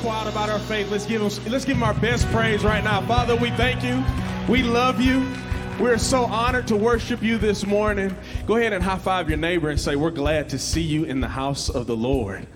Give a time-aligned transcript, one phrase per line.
[0.00, 0.90] quiet about our faith.
[0.90, 3.02] Let's give him, let's give him our best praise right now.
[3.02, 4.02] Father, we thank you.
[4.48, 5.30] We love you.
[5.78, 8.14] We're so honored to worship you this morning.
[8.46, 11.20] Go ahead and high five your neighbor and say, We're glad to see you in
[11.20, 12.46] the house of the Lord.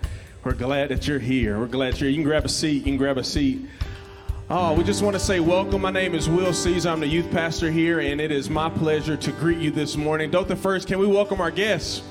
[0.42, 1.58] We're glad that you're here.
[1.58, 2.10] We're glad you're here.
[2.10, 2.76] You can grab a seat.
[2.76, 3.66] You can grab a seat.
[4.48, 5.82] Oh, we just want to say welcome.
[5.82, 6.90] My name is Will Caesar.
[6.90, 10.30] I'm the youth pastor here, and it is my pleasure to greet you this morning.
[10.30, 12.02] Dothan First, can we welcome our guests?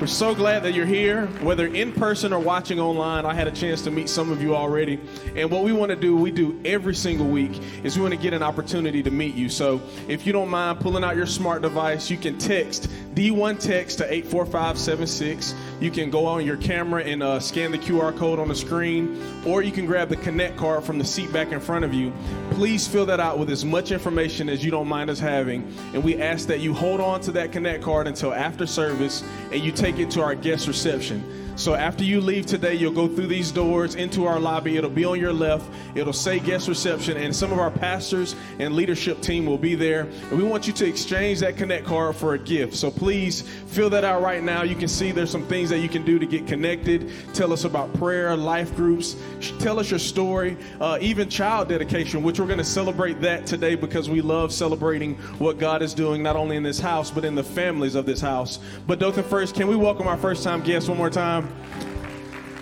[0.00, 3.26] We're so glad that you're here, whether in person or watching online.
[3.26, 4.98] I had a chance to meet some of you already.
[5.36, 8.20] And what we want to do, we do every single week, is we want to
[8.20, 9.50] get an opportunity to meet you.
[9.50, 13.98] So if you don't mind pulling out your smart device, you can text D1 text
[13.98, 15.54] to 84576.
[15.80, 19.20] You can go on your camera and uh, scan the QR code on the screen,
[19.44, 22.12] or you can grab the Connect card from the seat back in front of you.
[22.52, 25.74] Please fill that out with as much information as you don't mind us having.
[25.92, 29.60] And we ask that you hold on to that Connect card until after service and
[29.60, 31.49] you take it to our guest reception.
[31.60, 34.78] So after you leave today, you'll go through these doors into our lobby.
[34.78, 35.70] It'll be on your left.
[35.94, 40.08] It'll say guest reception, and some of our pastors and leadership team will be there.
[40.30, 42.76] And we want you to exchange that Connect card for a gift.
[42.76, 44.62] So please fill that out right now.
[44.62, 47.12] You can see there's some things that you can do to get connected.
[47.34, 49.14] Tell us about prayer, life groups.
[49.58, 53.74] Tell us your story, uh, even child dedication, which we're going to celebrate that today
[53.74, 57.34] because we love celebrating what God is doing, not only in this house, but in
[57.34, 58.60] the families of this house.
[58.86, 61.49] But Dothan First, can we welcome our first time guest one more time?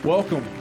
[0.04, 0.57] Welcome.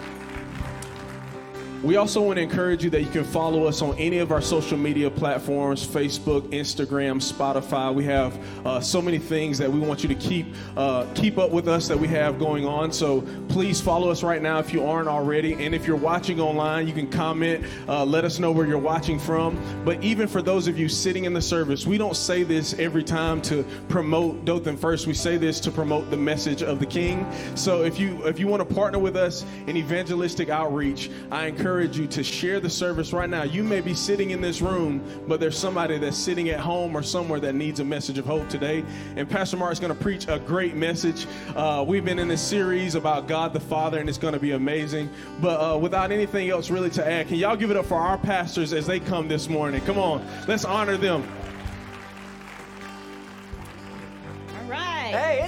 [1.83, 4.41] We also want to encourage you that you can follow us on any of our
[4.41, 7.93] social media platforms Facebook, Instagram, Spotify.
[7.93, 8.35] We have
[8.65, 11.87] uh, so many things that we want you to keep uh, keep up with us
[11.87, 12.91] that we have going on.
[12.91, 15.53] So please follow us right now if you aren't already.
[15.53, 19.19] And if you're watching online, you can comment, uh, let us know where you're watching
[19.19, 19.61] from.
[19.85, 23.03] But even for those of you sitting in the service, we don't say this every
[23.03, 25.05] time to promote Dothan First.
[25.05, 27.31] We say this to promote the message of the King.
[27.53, 31.66] So if you if you want to partner with us in evangelistic outreach, I encourage
[31.67, 33.43] you to share the service right now.
[33.43, 37.03] You may be sitting in this room, but there's somebody that's sitting at home or
[37.03, 38.85] somewhere that needs a message of hope today.
[39.15, 41.27] And Pastor Mark is going to preach a great message.
[41.55, 44.51] Uh, we've been in this series about God the Father, and it's going to be
[44.51, 45.09] amazing.
[45.41, 48.17] But uh, without anything else really to add, can y'all give it up for our
[48.17, 49.81] pastors as they come this morning?
[49.81, 51.27] Come on, let's honor them.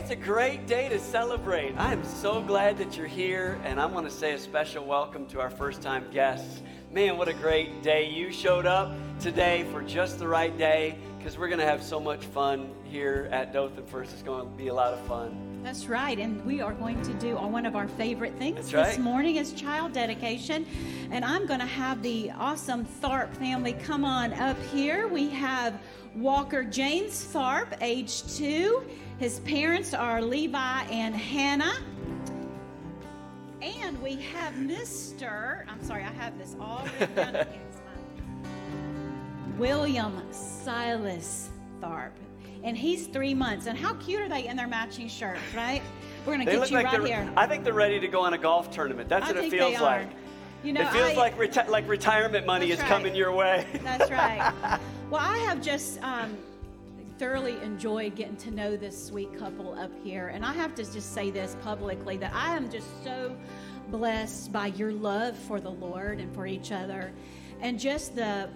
[0.10, 1.72] It's a great day to celebrate.
[1.78, 5.28] I am so glad that you're here, and I want to say a special welcome
[5.28, 6.64] to our first time guests.
[6.92, 8.10] Man, what a great day.
[8.10, 12.00] You showed up today for just the right day because we're going to have so
[12.00, 14.14] much fun here at Dothan First.
[14.14, 15.62] It's going to be a lot of fun.
[15.64, 16.18] That's right.
[16.18, 19.54] And we are going to do one of our favorite things That's this morning is
[19.54, 20.66] child dedication.
[21.12, 25.08] And I'm going to have the awesome Tharp family come on up here.
[25.08, 25.80] We have
[26.16, 28.84] Walker James Tharp, age two.
[29.20, 31.76] His parents are Levi and Hannah.
[33.62, 35.64] And we have Mr.
[35.68, 37.48] I'm sorry, I have this all written down
[39.58, 41.50] William Silas
[41.82, 42.12] Tharp.
[42.64, 43.66] and he's three months.
[43.68, 45.82] And how cute are they in their matching shirts, right?
[46.26, 47.30] We're gonna get you like right here.
[47.36, 49.10] I think they're ready to go on a golf tournament.
[49.10, 49.82] That's I what it feels they are.
[49.82, 50.10] like.
[50.64, 52.88] You know, it feels I- like reti- like retirement money is right.
[52.88, 53.66] coming your way.
[53.84, 54.80] That's right.
[55.10, 56.38] Well, I have just um,
[57.20, 60.30] thoroughly enjoyed getting to know this sweet couple up here.
[60.30, 63.36] And I have to just say this publicly that I am just so
[63.90, 67.12] blessed by your love for the Lord and for each other,
[67.60, 68.50] and just the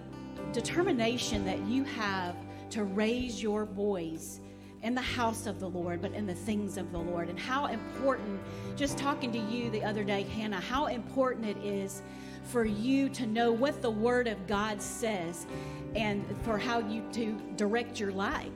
[0.52, 2.34] determination that you have
[2.70, 4.40] to raise your boys
[4.82, 7.28] in the house of the Lord, but in the things of the Lord.
[7.28, 8.40] And how important,
[8.76, 12.02] just talking to you the other day, Hannah, how important it is
[12.44, 15.46] for you to know what the Word of God says
[15.94, 18.50] and for how you to direct your life.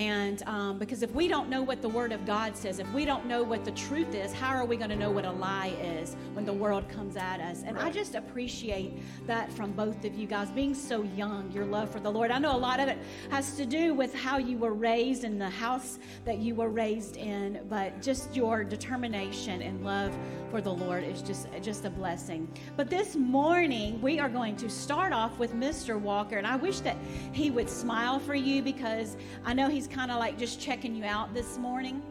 [0.00, 3.04] And um, because if we don't know what the Word of God says, if we
[3.04, 5.74] don't know what the truth is, how are we going to know what a lie
[5.78, 7.64] is when the world comes at us?
[7.66, 8.94] And I just appreciate
[9.26, 12.30] that from both of you guys, being so young, your love for the Lord.
[12.30, 12.96] I know a lot of it
[13.30, 17.18] has to do with how you were raised in the house that you were raised
[17.18, 20.16] in, but just your determination and love
[20.50, 22.48] for the Lord is just just a blessing.
[22.74, 26.00] But this morning we are going to start off with Mr.
[26.00, 26.96] Walker, and I wish that
[27.32, 31.04] he would smile for you because I know he's kind of like just checking you
[31.04, 32.02] out this morning.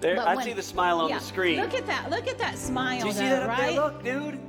[0.00, 1.60] There, But I when- see the smile on yeah, the screen.
[1.60, 2.10] Look at that!
[2.10, 3.74] Look at that smile, Do you see though, that up right?
[3.74, 3.80] there?
[3.84, 4.40] Look, dude.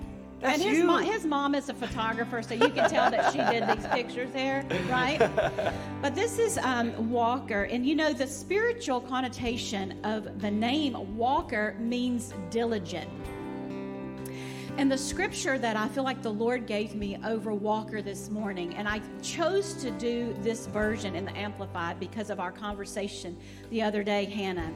[0.42, 0.84] That's and his, you.
[0.84, 4.30] mo- his mom is a photographer, so you can tell that she did these pictures
[4.34, 5.18] there, right?
[6.02, 11.76] But this is um, Walker, and you know the spiritual connotation of the name Walker
[11.80, 13.10] means diligent.
[14.78, 18.76] And the scripture that I feel like the Lord gave me over Walker this morning,
[18.76, 23.38] and I chose to do this version in the Amplified because of our conversation
[23.70, 24.74] the other day, Hannah.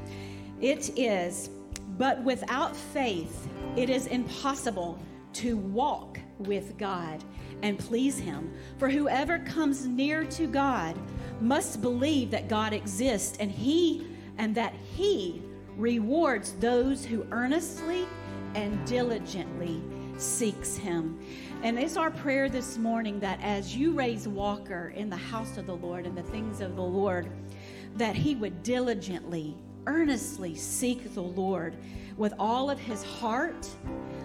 [0.62, 1.50] It is,
[1.98, 4.98] but without faith, it is impossible
[5.34, 7.22] to walk with God
[7.62, 8.54] and please Him.
[8.78, 10.98] For whoever comes near to God
[11.42, 15.42] must believe that God exists and He and that He
[15.76, 18.08] rewards those who earnestly
[18.56, 19.82] and diligently
[20.18, 21.20] seeks him.
[21.64, 25.66] And it's our prayer this morning that as you raise Walker in the house of
[25.66, 27.30] the Lord and the things of the Lord,
[27.96, 29.56] that he would diligently,
[29.88, 31.76] earnestly seek the Lord
[32.18, 33.68] with all of his heart,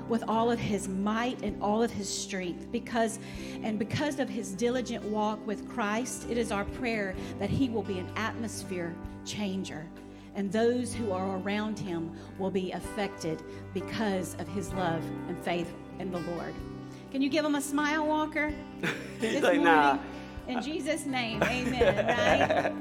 [0.08, 3.18] with all of his might and all of his strength because
[3.62, 7.82] and because of his diligent walk with Christ, it is our prayer that he will
[7.82, 9.86] be an atmosphere changer
[10.34, 15.72] and those who are around him will be affected because of his love and faith
[15.98, 16.54] in the Lord.
[17.12, 18.52] Can you give him a smile, Walker?
[19.20, 19.98] He's like, nah.
[20.48, 22.72] In Jesus' name, amen, right?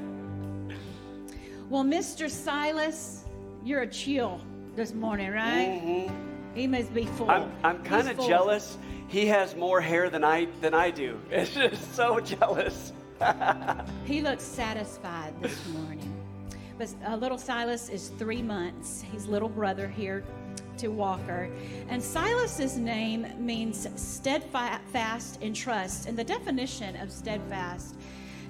[1.70, 2.28] Well, Mr.
[2.28, 3.24] Silas,
[3.64, 4.40] you're a chill
[4.76, 5.80] this morning, right?
[5.82, 6.14] Mm-hmm.
[6.54, 7.30] He must be full.
[7.30, 8.76] I'm, I'm kind of jealous.
[9.08, 11.18] He has more hair than I than I do.
[11.30, 12.92] It's just so jealous.
[14.04, 16.23] He looks satisfied this morning.
[16.76, 19.04] But uh, little Silas is three months.
[19.12, 20.24] He's little brother here
[20.78, 21.48] to Walker.
[21.88, 26.06] And Silas's name means steadfast in trust.
[26.06, 27.94] And the definition of steadfast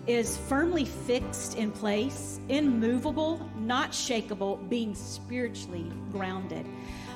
[0.06, 6.66] is firmly fixed in place, immovable, not shakable, being spiritually grounded.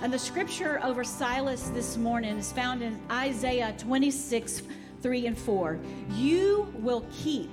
[0.02, 4.62] And the scripture over Silas this morning is found in Isaiah 26,
[5.02, 5.78] 3 and 4.
[6.12, 7.50] You will keep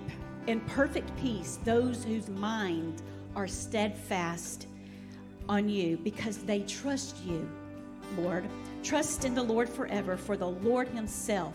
[0.48, 3.02] in perfect peace those whose mind
[3.36, 4.68] are steadfast
[5.48, 7.48] on you because they trust you,
[8.18, 8.46] Lord.
[8.84, 11.54] Trust in the Lord forever, for the Lord Himself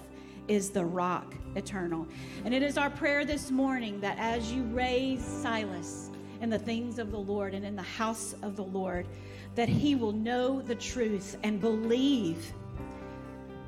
[0.49, 2.07] is the rock eternal.
[2.45, 6.11] And it is our prayer this morning that as you raise Silas
[6.41, 9.07] in the things of the Lord and in the house of the Lord,
[9.55, 12.53] that he will know the truth and believe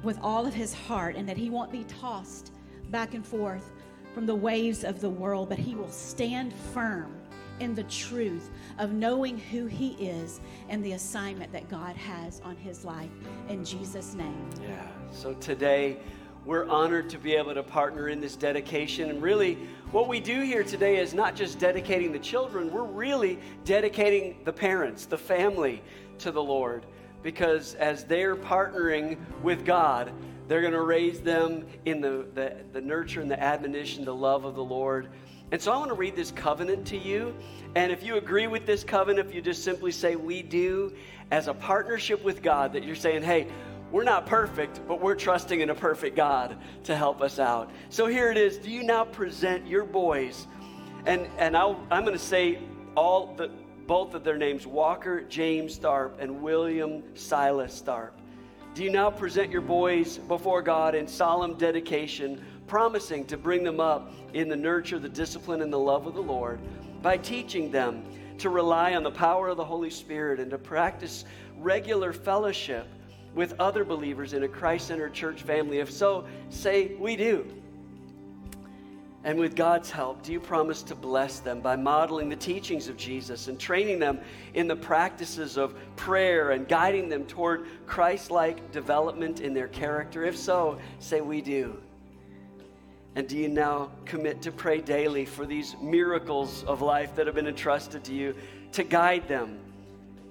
[0.03, 2.51] with all of his heart, and that he won't be tossed
[2.91, 3.71] back and forth
[4.15, 7.15] from the waves of the world, but he will stand firm
[7.63, 12.57] in the truth of knowing who he is and the assignment that God has on
[12.57, 13.11] his life.
[13.49, 14.51] In Jesus' name.
[14.61, 14.89] Yeah.
[15.13, 15.99] So today,
[16.45, 19.11] we're honored to be able to partner in this dedication.
[19.11, 19.55] And really,
[19.93, 24.53] what we do here today is not just dedicating the children, we're really dedicating the
[24.53, 25.83] parents, the family
[26.19, 26.85] to the Lord.
[27.23, 30.11] Because as they're partnering with God,
[30.49, 34.45] they're going to raise them in the, the, the nurture and the admonition, the love
[34.45, 35.09] of the Lord.
[35.53, 37.35] And so I want to read this covenant to you.
[37.75, 40.95] And if you agree with this covenant, if you just simply say, We do,
[41.31, 43.49] as a partnership with God, that you're saying, Hey,
[43.93, 47.71] we're not perfect, but we're trusting in a perfect God to help us out.
[47.91, 48.57] So here it is.
[48.57, 50.47] Do you now present your boys?
[51.05, 52.59] And, and I'll, I'm going to say
[52.97, 53.51] all the,
[53.87, 58.13] both of their names Walker James Tharp and William Silas Tharp.
[58.75, 63.81] Do you now present your boys before God in solemn dedication promising to bring them
[63.81, 66.59] up in the nurture, the discipline, and the love of the Lord
[67.03, 68.03] by teaching them
[68.39, 71.27] to rely on the power of the Holy Spirit and to practice
[71.59, 72.87] regular fellowship
[73.35, 75.81] with other believers in a Christ centered church family?
[75.81, 77.45] If so, say, We do.
[79.23, 82.97] And with God's help, do you promise to bless them by modeling the teachings of
[82.97, 84.19] Jesus and training them
[84.55, 90.25] in the practices of prayer and guiding them toward Christ like development in their character?
[90.25, 91.82] If so, say, We do.
[93.15, 97.35] And do you now commit to pray daily for these miracles of life that have
[97.35, 98.35] been entrusted to you
[98.73, 99.59] to guide them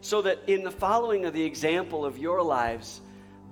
[0.01, 3.01] so that in the following of the example of your lives,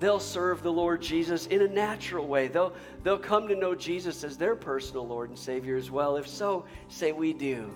[0.00, 2.48] they'll serve the Lord Jesus in a natural way.
[2.48, 2.72] They'll,
[3.04, 6.16] they'll come to know Jesus as their personal Lord and Savior as well.
[6.16, 7.70] If so, say we do.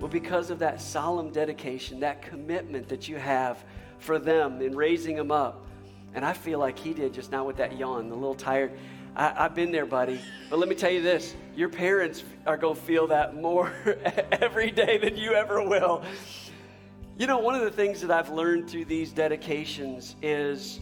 [0.00, 3.64] Well, because of that solemn dedication, that commitment that you have
[3.98, 5.64] for them in raising them up,
[6.14, 8.72] and I feel like he did just now with that yawn, the little tired.
[9.16, 10.20] I, have been there, buddy.
[10.50, 13.72] But let me tell you this your parents are going to feel that more
[14.32, 16.02] every day than you ever will.
[17.16, 20.80] You know, one of the things that I've learned through these dedications is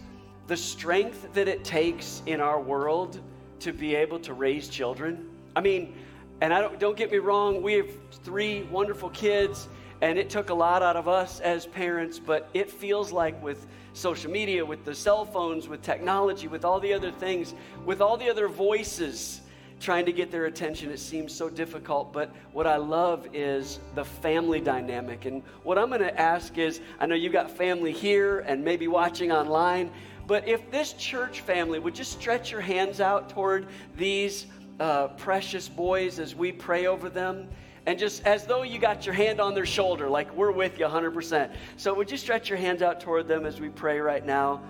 [0.48, 3.20] the strength that it takes in our world
[3.60, 5.30] to be able to raise children.
[5.54, 5.94] I mean,
[6.40, 7.88] and I don't, don't get me wrong, we have
[8.24, 9.68] three wonderful kids,
[10.00, 13.68] and it took a lot out of us as parents, but it feels like with
[13.94, 17.54] social media, with the cell phones, with technology, with all the other things,
[17.86, 19.40] with all the other voices
[19.80, 22.12] trying to get their attention, it seems so difficult.
[22.12, 25.24] But what I love is the family dynamic.
[25.24, 28.88] And what I'm going to ask is I know you've got family here and maybe
[28.88, 29.90] watching online,
[30.26, 34.46] but if this church family would just stretch your hands out toward these
[34.80, 37.48] uh, precious boys as we pray over them
[37.86, 40.86] and just as though you got your hand on their shoulder, like we're with you
[40.86, 41.54] 100%.
[41.76, 44.62] So, would you stretch your hands out toward them as we pray right now?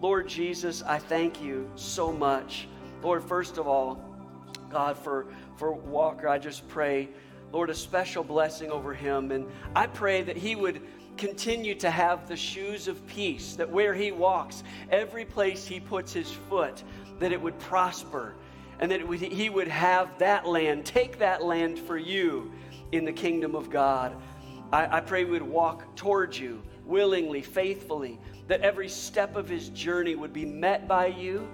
[0.00, 2.68] Lord Jesus, I thank you so much.
[3.02, 4.02] Lord, first of all,
[4.70, 7.08] God, for, for Walker, I just pray,
[7.52, 9.32] Lord, a special blessing over him.
[9.32, 10.80] And I pray that he would
[11.16, 16.12] continue to have the shoes of peace, that where he walks, every place he puts
[16.12, 16.82] his foot,
[17.18, 18.34] that it would prosper
[18.78, 22.50] and that he would have that land, take that land for you
[22.92, 24.16] in the kingdom of God.
[24.72, 28.18] I, I pray we would walk towards you willingly, faithfully,
[28.48, 31.48] that every step of his journey would be met by you.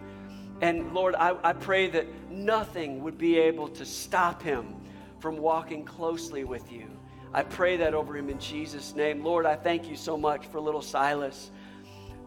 [0.61, 4.75] And Lord, I, I pray that nothing would be able to stop him
[5.19, 6.87] from walking closely with you.
[7.35, 9.23] I pray that over him in Jesus' name.
[9.23, 11.50] Lord, I thank you so much for little Silas.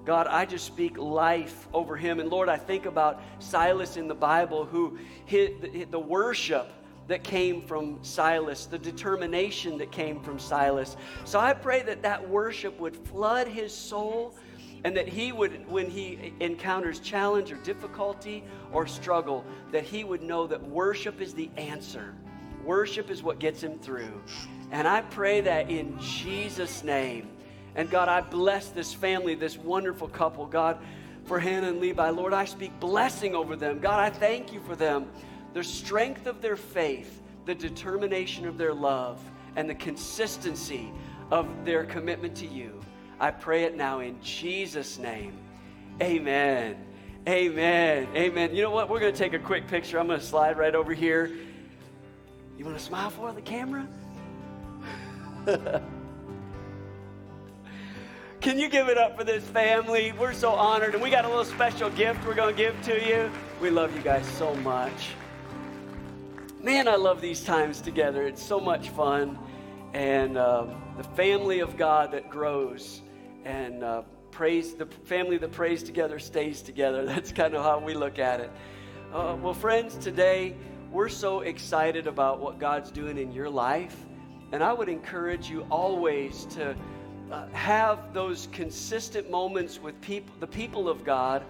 [0.06, 2.20] God, I just speak life over him.
[2.20, 6.72] And Lord, I think about Silas in the Bible who hit the worship
[7.10, 10.96] that came from Silas, the determination that came from Silas.
[11.26, 14.36] So I pray that that worship would flood his soul
[14.84, 20.22] and that he would, when he encounters challenge or difficulty or struggle, that he would
[20.22, 22.14] know that worship is the answer.
[22.64, 24.22] Worship is what gets him through.
[24.72, 27.28] And I pray that in Jesus' name.
[27.74, 30.46] And God, I bless this family, this wonderful couple.
[30.46, 30.78] God,
[31.26, 33.80] for Hannah and Levi, Lord, I speak blessing over them.
[33.80, 35.08] God, I thank you for them
[35.54, 39.20] the strength of their faith, the determination of their love,
[39.56, 40.92] and the consistency
[41.32, 42.80] of their commitment to you.
[43.20, 45.38] I pray it now in Jesus' name.
[46.02, 46.78] Amen.
[47.28, 48.08] Amen.
[48.16, 48.56] Amen.
[48.56, 48.90] You know what?
[48.90, 50.00] We're going to take a quick picture.
[50.00, 51.30] I'm going to slide right over here.
[52.58, 53.88] You want to smile for the camera?
[58.42, 60.14] Can you give it up for this family?
[60.14, 63.06] We're so honored, and we got a little special gift we're going to give to
[63.06, 63.30] you.
[63.62, 65.10] We love you guys so much.
[66.62, 68.28] Man, I love these times together.
[68.28, 69.40] It's so much fun.
[69.94, 70.66] And uh,
[70.98, 73.02] the family of God that grows
[73.46, 74.02] and uh,
[74.32, 77.06] praise, the family that prays together stays together.
[77.06, 78.52] That's kind of how we look at it.
[79.14, 80.54] Uh, well, friends, today
[80.92, 83.96] we're so excited about what God's doing in your life.
[84.52, 86.76] And I would encourage you always to
[87.32, 91.42] uh, have those consistent moments with people, the people of God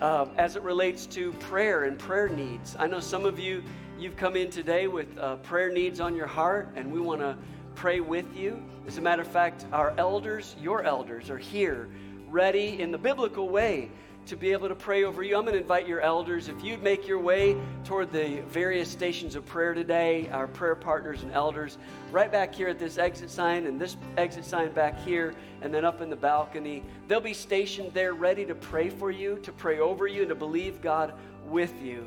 [0.00, 2.76] uh, as it relates to prayer and prayer needs.
[2.78, 3.64] I know some of you
[4.04, 7.38] You've come in today with uh, prayer needs on your heart, and we want to
[7.74, 8.62] pray with you.
[8.86, 11.88] As a matter of fact, our elders, your elders, are here
[12.28, 13.90] ready in the biblical way
[14.26, 15.38] to be able to pray over you.
[15.38, 19.36] I'm going to invite your elders, if you'd make your way toward the various stations
[19.36, 21.78] of prayer today, our prayer partners and elders,
[22.12, 25.82] right back here at this exit sign and this exit sign back here, and then
[25.82, 26.84] up in the balcony.
[27.08, 30.34] They'll be stationed there ready to pray for you, to pray over you, and to
[30.34, 31.14] believe God
[31.46, 32.06] with you.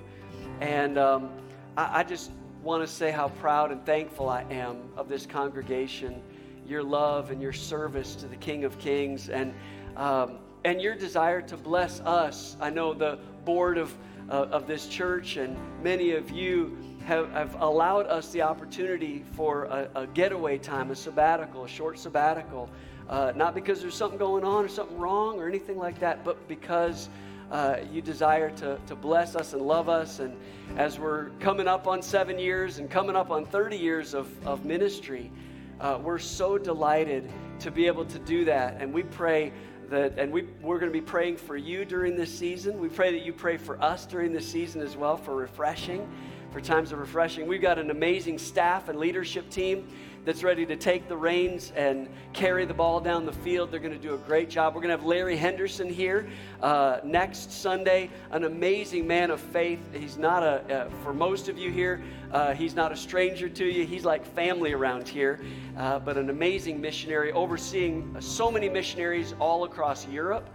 [0.62, 1.31] And, um,
[1.77, 2.31] I, I just
[2.63, 6.21] want to say how proud and thankful I am of this congregation,
[6.67, 9.53] your love and your service to the King of Kings, and,
[9.95, 12.57] um, and your desire to bless us.
[12.59, 13.95] I know the board of
[14.29, 19.65] uh, of this church, and many of you have, have allowed us the opportunity for
[19.65, 22.69] a, a getaway time, a sabbatical, a short sabbatical.
[23.09, 26.45] Uh, not because there's something going on or something wrong or anything like that, but
[26.49, 27.07] because
[27.51, 30.19] uh, you desire to, to bless us and love us.
[30.19, 30.36] And
[30.75, 34.65] as we're coming up on seven years and coming up on 30 years of, of
[34.65, 35.31] ministry,
[35.79, 37.29] uh, we're so delighted
[37.60, 38.81] to be able to do that.
[38.81, 39.53] And we pray
[39.89, 42.79] that, and we, we're going to be praying for you during this season.
[42.79, 46.10] We pray that you pray for us during this season as well for refreshing,
[46.51, 47.47] for times of refreshing.
[47.47, 49.88] We've got an amazing staff and leadership team
[50.27, 53.71] that's ready to take the reins and carry the ball down the field.
[53.71, 54.75] They're going to do a great job.
[54.75, 56.27] We're going to have Larry Henderson here
[56.61, 59.79] uh, next Sunday, an amazing man of faith.
[59.93, 63.63] He's not a, uh, for most of you here, uh, he's not a stranger to
[63.63, 63.85] you.
[63.85, 65.39] He's like family around here,
[65.77, 70.49] uh, but an amazing missionary, overseeing so many missionaries all across Europe.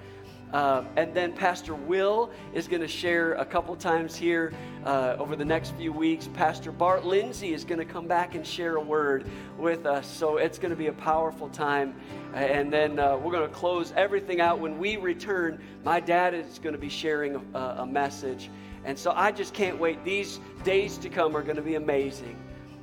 [0.52, 4.52] Uh, and then Pastor Will is going to share a couple times here
[4.84, 6.28] uh, over the next few weeks.
[6.34, 10.06] Pastor Bart Lindsay is going to come back and share a word with us.
[10.06, 11.94] So it's going to be a powerful time.
[12.34, 14.58] And then uh, we're going to close everything out.
[14.58, 18.50] When we return, my dad is going to be sharing a, a message.
[18.84, 20.04] And so I just can't wait.
[20.04, 22.36] These days to come are going to be amazing.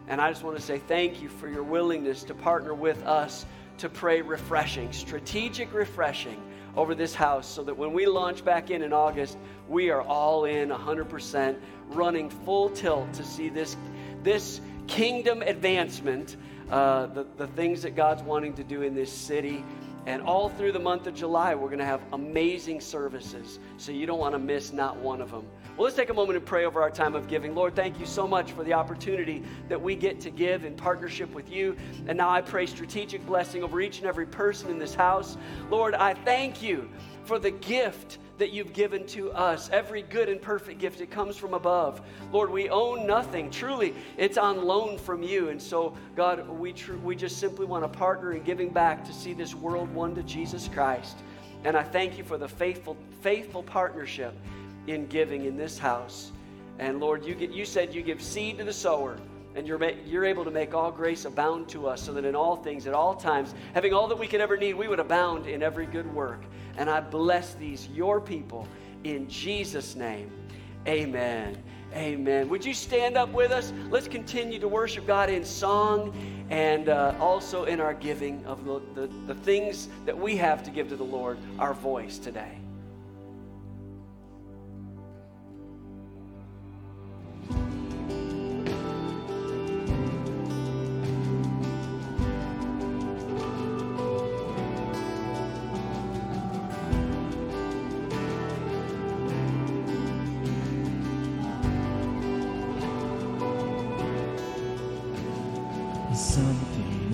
[0.07, 3.45] And I just want to say thank you for your willingness to partner with us
[3.77, 6.41] to pray refreshing, strategic refreshing
[6.75, 10.45] over this house so that when we launch back in in August, we are all
[10.45, 11.57] in 100%,
[11.89, 13.75] running full tilt to see this,
[14.23, 16.37] this kingdom advancement,
[16.69, 19.63] uh, the, the things that God's wanting to do in this city.
[20.05, 23.59] And all through the month of July, we're going to have amazing services.
[23.77, 25.45] So you don't want to miss not one of them.
[25.79, 27.55] Well, let's take a moment and pray over our time of giving.
[27.55, 31.33] Lord, thank you so much for the opportunity that we get to give in partnership
[31.33, 31.77] with you.
[32.05, 35.37] And now I pray strategic blessing over each and every person in this house.
[35.69, 36.89] Lord, I thank you
[37.23, 39.69] for the gift that you've given to us.
[39.69, 42.01] Every good and perfect gift, it comes from above.
[42.33, 43.49] Lord, we own nothing.
[43.49, 45.47] Truly, it's on loan from you.
[45.47, 49.13] And so, God, we, tr- we just simply want to partner in giving back to
[49.13, 51.19] see this world won to Jesus Christ.
[51.63, 54.33] And I thank you for the faithful, faithful partnership
[54.89, 56.31] in giving in this house.
[56.79, 59.17] And Lord, you, get, you said you give seed to the sower,
[59.55, 62.55] and you're, you're able to make all grace abound to us, so that in all
[62.55, 65.61] things, at all times, having all that we could ever need, we would abound in
[65.61, 66.41] every good work.
[66.77, 68.67] And I bless these, your people,
[69.03, 70.31] in Jesus' name.
[70.87, 71.61] Amen.
[71.93, 72.47] Amen.
[72.49, 73.73] Would you stand up with us?
[73.89, 76.15] Let's continue to worship God in song
[76.49, 80.71] and uh, also in our giving of the, the, the things that we have to
[80.71, 82.58] give to the Lord, our voice today.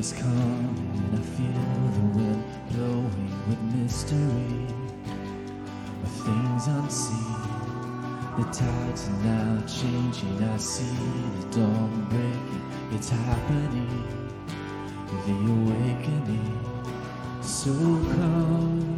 [0.06, 1.66] Is coming, I feel
[1.96, 4.68] the wind blowing with mystery.
[6.04, 7.36] Of things unseen,
[8.38, 10.44] the tides are now changing.
[10.44, 10.96] I see
[11.40, 14.06] the dawn breaking, it's happening.
[15.26, 16.60] The awakening,
[17.42, 18.95] so come,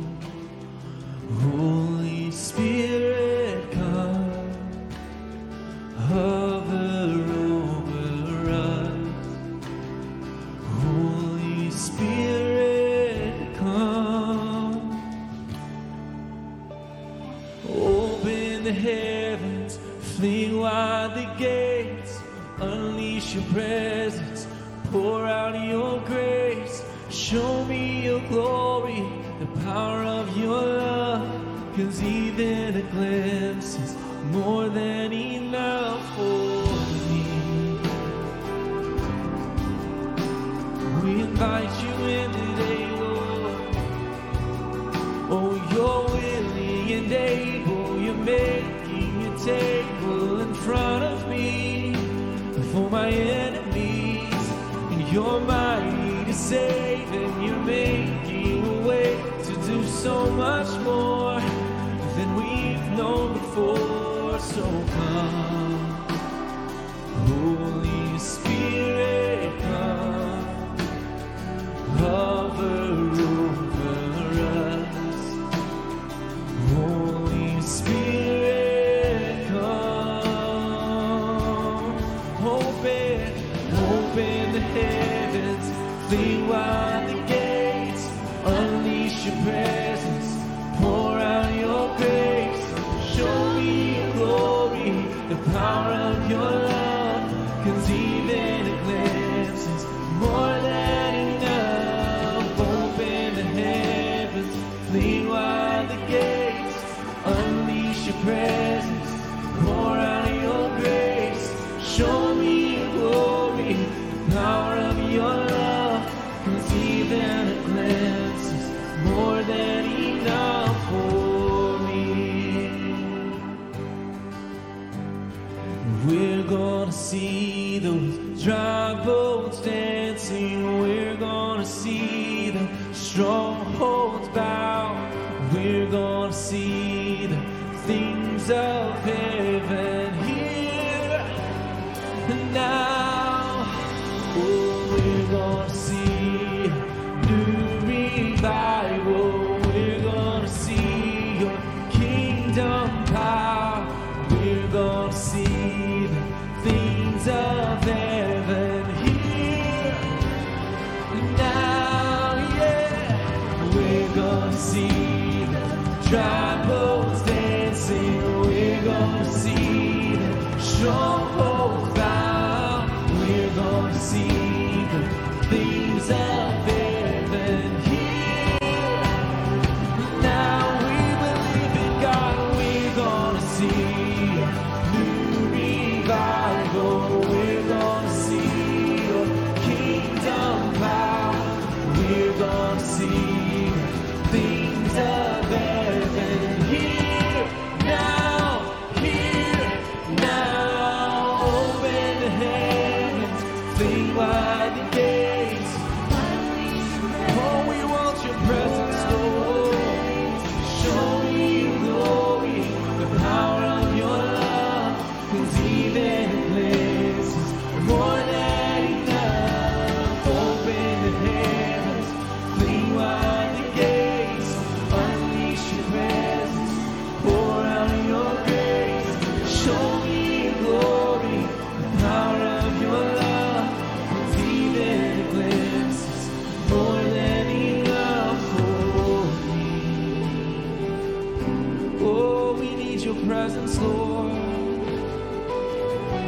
[243.50, 244.30] stars store.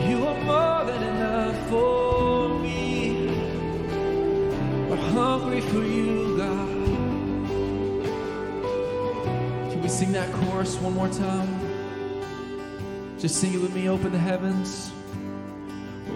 [0.08, 3.28] You are more than enough for me.
[4.90, 6.70] We're hungry for you, God.
[9.72, 11.50] Can we sing that chorus one more time?
[13.20, 13.90] Just sing it with me.
[13.90, 14.92] Open the heavens.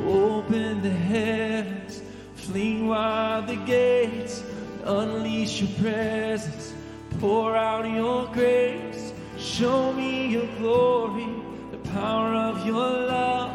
[0.05, 2.01] Open the heavens.
[2.35, 4.43] Fling wide the gates.
[4.85, 6.73] Unleash your presence.
[7.19, 9.13] Pour out your grace.
[9.37, 11.27] Show me your glory,
[11.69, 13.51] the power of your love.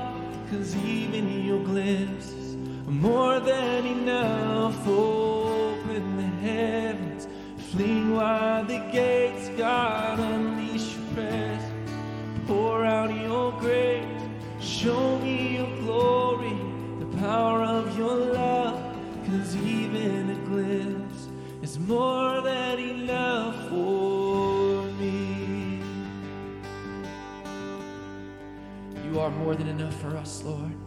[0.48, 2.54] Cause even your glimpses
[2.86, 4.86] are more than enough.
[4.86, 7.26] Open the heavens,
[7.72, 11.90] fling wide the gates, God, unleash your presence.
[12.46, 14.22] Pour out your grace,
[14.60, 16.56] show me your glory,
[17.00, 18.80] the power of your love.
[19.26, 21.26] Cause even a glimpse
[21.60, 22.37] is more
[29.28, 30.77] are more than enough for us, Lord.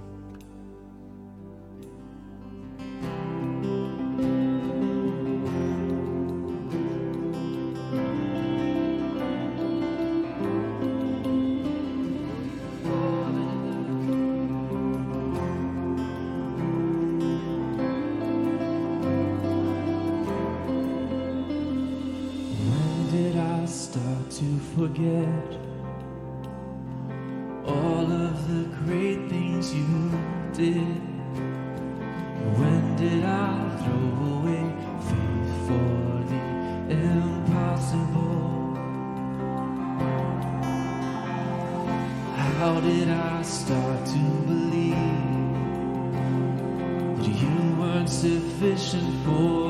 [48.91, 49.61] 是不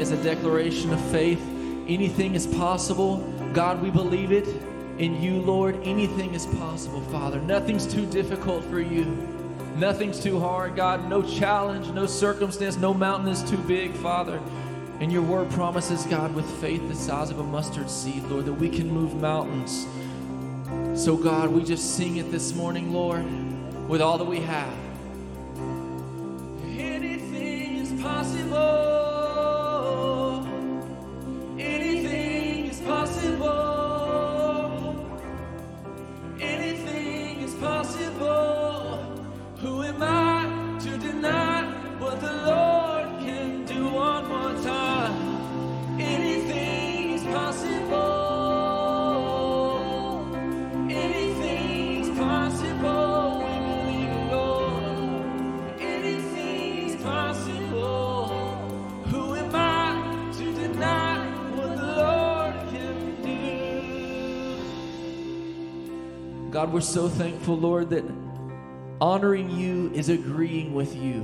[0.00, 1.40] as a declaration of faith.
[1.86, 3.18] Anything is possible.
[3.52, 4.46] God, we believe it.
[4.98, 7.40] In you, Lord, anything is possible, Father.
[7.40, 9.04] Nothing's too difficult for you.
[9.76, 11.08] Nothing's too hard, God.
[11.08, 14.40] No challenge, no circumstance, no mountain is too big, Father.
[14.98, 18.54] And your word promises, God, with faith the size of a mustard seed, Lord, that
[18.54, 19.86] we can move mountains.
[21.00, 23.24] So, God, we just sing it this morning, Lord,
[23.88, 24.74] with all that we have.
[26.76, 28.97] Anything is possible.
[66.58, 68.04] God, we're so thankful, Lord, that
[69.00, 71.22] honoring you is agreeing with you.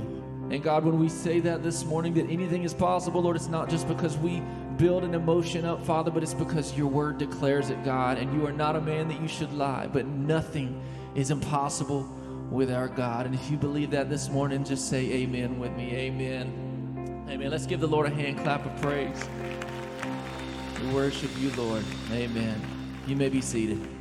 [0.49, 3.69] And God, when we say that this morning, that anything is possible, Lord, it's not
[3.69, 4.41] just because we
[4.77, 8.17] build an emotion up, Father, but it's because your word declares it, God.
[8.17, 10.81] And you are not a man that you should lie, but nothing
[11.15, 12.03] is impossible
[12.49, 13.25] with our God.
[13.25, 15.93] And if you believe that this morning, just say amen with me.
[15.95, 17.25] Amen.
[17.29, 17.51] Amen.
[17.51, 19.21] Let's give the Lord a hand clap of praise.
[20.81, 21.83] We worship you, Lord.
[22.13, 22.61] Amen.
[23.05, 23.94] You may be seated.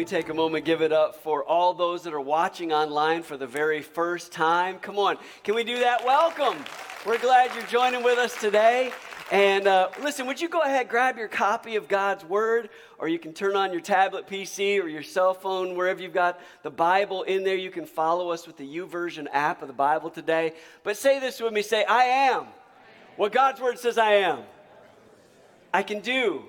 [0.00, 3.36] We take a moment, give it up for all those that are watching online for
[3.36, 4.78] the very first time?
[4.78, 6.02] Come on, can we do that?
[6.06, 6.56] Welcome.
[7.04, 8.92] We're glad you're joining with us today.
[9.30, 13.18] And uh, listen, would you go ahead, grab your copy of God's Word, or you
[13.18, 17.24] can turn on your tablet PC or your cell phone, wherever you've got the Bible
[17.24, 17.56] in there.
[17.56, 20.54] You can follow us with the YouVersion app of the Bible today.
[20.82, 22.46] But say this with me say, I am
[23.18, 24.44] what God's Word says I am.
[25.74, 26.44] I can do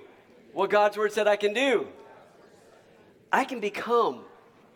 [0.54, 1.86] what God's Word said I can do.
[3.32, 4.20] I can become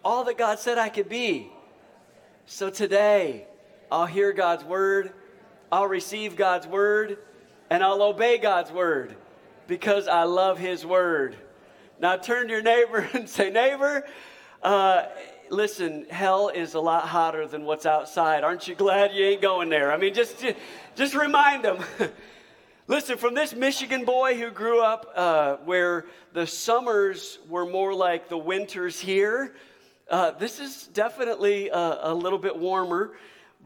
[0.02, 1.50] all that God said I could be.
[2.46, 3.46] So today,
[3.90, 5.12] I'll hear God's word,
[5.70, 7.18] I'll receive God's word,
[7.68, 9.14] and I'll obey God's word
[9.66, 11.36] because I love His word.
[12.00, 14.04] Now turn to your neighbor and say, Neighbor,
[14.62, 15.07] uh,
[15.50, 18.44] listen, hell is a lot hotter than what's outside.
[18.44, 19.92] Aren't you glad you ain't going there?
[19.92, 20.57] I mean, just, just,
[20.94, 21.84] just remind them.
[22.89, 28.28] Listen, from this Michigan boy who grew up uh, where the summers were more like
[28.28, 29.57] the winters here,
[30.09, 33.16] uh, this is definitely a, a, little bit warmer.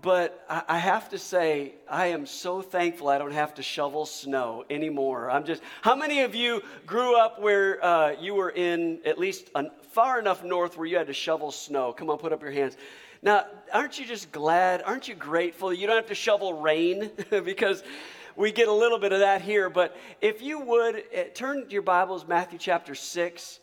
[0.01, 4.07] But I, I have to say, I am so thankful I don't have to shovel
[4.07, 5.31] snow anymore.
[5.31, 9.51] I'm just, how many of you grew up where uh, you were in at least
[9.55, 11.93] an, far enough north where you had to shovel snow?
[11.93, 12.79] Come on, put up your hands.
[13.21, 14.83] Now, aren't you just glad?
[14.83, 17.11] Aren't you grateful you don't have to shovel rain?
[17.31, 17.83] because
[18.37, 19.69] we get a little bit of that here.
[19.71, 23.61] But if you would, uh, turn your Bibles, Matthew chapter 6.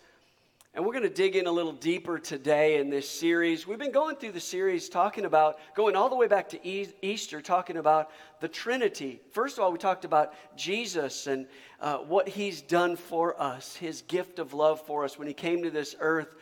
[0.74, 3.65] And we're going to dig in a little deeper today in this series.
[3.65, 7.41] We've been going through the series talking about, going all the way back to Easter,
[7.41, 8.11] talking about
[8.41, 9.20] the Trinity.
[9.32, 11.47] First of all, we talked about Jesus and
[11.82, 15.63] uh, what he's done for us, his gift of love for us when he came
[15.63, 16.36] to this earth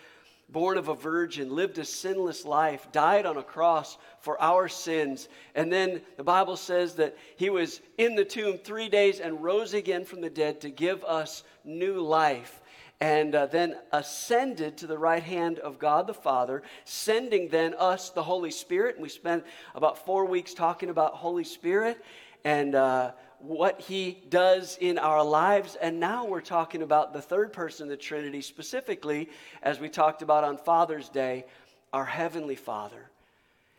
[0.50, 5.28] born of a virgin, lived a sinless life, died on a cross for our sins.
[5.56, 9.74] And then the Bible says that he was in the tomb three days and rose
[9.74, 12.62] again from the dead to give us new life.
[13.02, 18.10] and uh, then ascended to the right hand of God the Father, sending then us
[18.10, 18.96] the Holy Spirit.
[18.96, 19.44] And we spent
[19.74, 22.04] about four weeks talking about Holy Spirit
[22.46, 25.76] and uh, what He does in our lives.
[25.76, 29.30] And now we're talking about the third person of the Trinity, specifically,
[29.62, 31.46] as we talked about on Father's Day,
[31.94, 33.10] our Heavenly Father.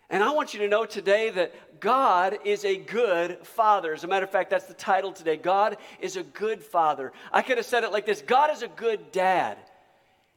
[0.08, 3.92] And I want you to know today that God is a good father.
[3.92, 5.36] As a matter of fact, that's the title today.
[5.36, 7.12] God is a good father.
[7.32, 9.58] I could have said it like this God is a good dad.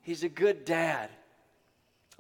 [0.02, 1.10] He's a good dad.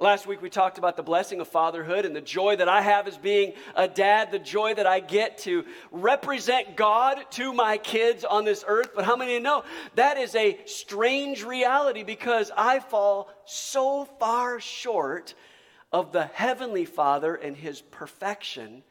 [0.02, 3.06] Last week we talked about the blessing of fatherhood and the joy that I have
[3.06, 8.24] as being a dad, the joy that I get to represent God to my kids
[8.24, 8.91] on this earth.
[8.95, 15.36] But how many know that is a strange reality because I fall so far short
[15.91, 18.84] of the Heavenly Father and His perfection.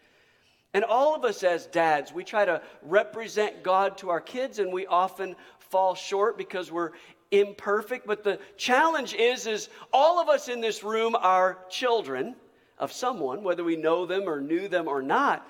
[0.75, 4.71] And all of us as dads, we try to represent God to our kids, and
[4.75, 6.91] we often fall short because we're
[7.31, 8.07] imperfect.
[8.07, 12.35] But the challenge is, is all of us in this room are children
[12.79, 15.47] of someone, whether we know them or knew them or not.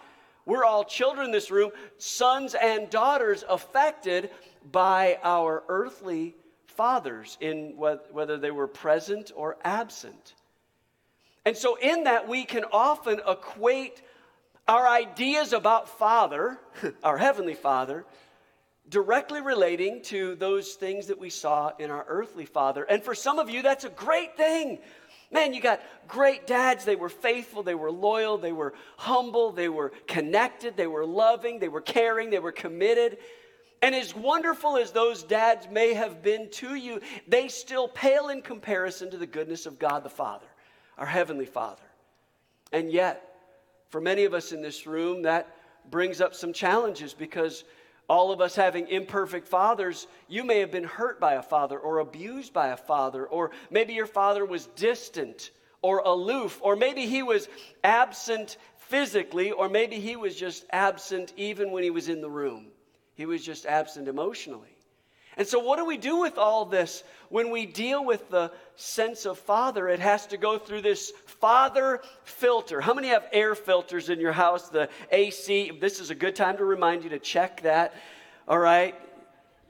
[0.46, 4.30] We're all children in this room, sons and daughters affected
[4.72, 6.34] by our earthly
[6.66, 10.34] fathers, in whether they were present or absent.
[11.44, 14.00] And so, in that, we can often equate
[14.66, 16.58] our ideas about Father,
[17.02, 18.04] our Heavenly Father,
[18.90, 22.84] directly relating to those things that we saw in our earthly Father.
[22.84, 24.78] And for some of you, that's a great thing.
[25.30, 26.84] Man, you got great dads.
[26.84, 31.58] They were faithful, they were loyal, they were humble, they were connected, they were loving,
[31.58, 33.18] they were caring, they were committed.
[33.82, 38.42] And as wonderful as those dads may have been to you, they still pale in
[38.42, 40.46] comparison to the goodness of God the Father
[40.96, 41.82] our Heavenly Father.
[42.72, 43.36] And yet,
[43.88, 45.56] for many of us in this room, that
[45.90, 47.64] brings up some challenges because
[48.08, 51.98] all of us having imperfect fathers, you may have been hurt by a father or
[51.98, 55.50] abused by a father, or maybe your father was distant
[55.82, 57.48] or aloof, or maybe he was
[57.84, 62.68] absent physically, or maybe he was just absent even when he was in the room.
[63.14, 64.77] He was just absent emotionally.
[65.38, 69.24] And so, what do we do with all this when we deal with the sense
[69.24, 69.88] of father?
[69.88, 72.80] It has to go through this father filter.
[72.80, 74.68] How many have air filters in your house?
[74.68, 75.78] The AC.
[75.80, 77.94] This is a good time to remind you to check that.
[78.48, 78.96] All right?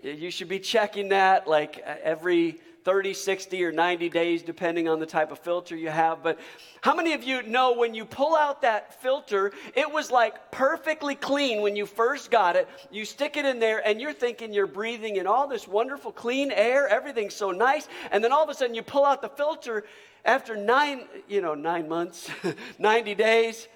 [0.03, 4.99] You should be checking that like uh, every 30, 60, or 90 days, depending on
[4.99, 6.23] the type of filter you have.
[6.23, 6.41] But
[6.81, 11.15] how many of you know when you pull out that filter, it was like perfectly
[11.15, 12.67] clean when you first got it?
[12.91, 16.51] You stick it in there and you're thinking you're breathing in all this wonderful clean
[16.51, 17.87] air, everything's so nice.
[18.11, 19.85] And then all of a sudden you pull out the filter
[20.25, 22.31] after nine, you know, nine months,
[22.79, 23.69] 90 days.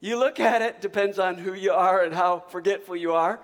[0.00, 3.40] You look at it, depends on who you are and how forgetful you are.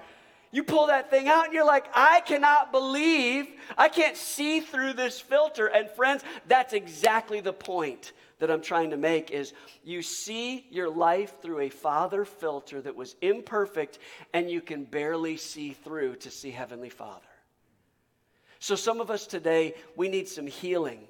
[0.54, 4.92] You pull that thing out and you're like, I cannot believe I can't see through
[4.92, 5.66] this filter.
[5.66, 9.52] And friends, that's exactly the point that I'm trying to make is
[9.82, 13.98] you see your life through a father filter that was imperfect
[14.32, 17.26] and you can barely see through to see heavenly father.
[18.60, 21.08] So some of us today we need some healing.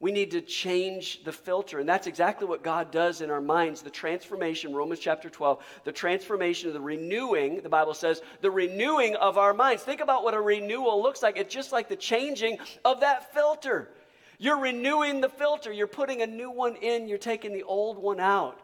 [0.00, 1.78] We need to change the filter.
[1.78, 5.92] And that's exactly what God does in our minds the transformation, Romans chapter 12, the
[5.92, 9.82] transformation of the renewing, the Bible says, the renewing of our minds.
[9.82, 11.36] Think about what a renewal looks like.
[11.36, 13.90] It's just like the changing of that filter.
[14.38, 18.20] You're renewing the filter, you're putting a new one in, you're taking the old one
[18.20, 18.58] out.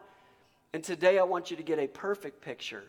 [0.73, 2.83] And today I want you to get a perfect picture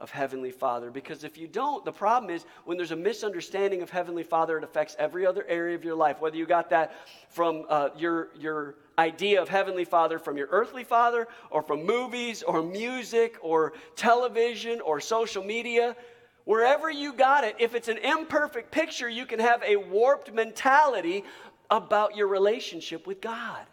[0.00, 0.90] of Heavenly Father.
[0.90, 4.64] Because if you don't, the problem is when there's a misunderstanding of Heavenly Father, it
[4.64, 6.20] affects every other area of your life.
[6.20, 6.94] Whether you got that
[7.28, 12.42] from uh, your, your idea of Heavenly Father from your earthly father, or from movies,
[12.42, 15.96] or music, or television, or social media,
[16.44, 21.24] wherever you got it, if it's an imperfect picture, you can have a warped mentality
[21.70, 23.64] about your relationship with God.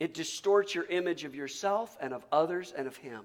[0.00, 3.22] It distorts your image of yourself and of others and of Him.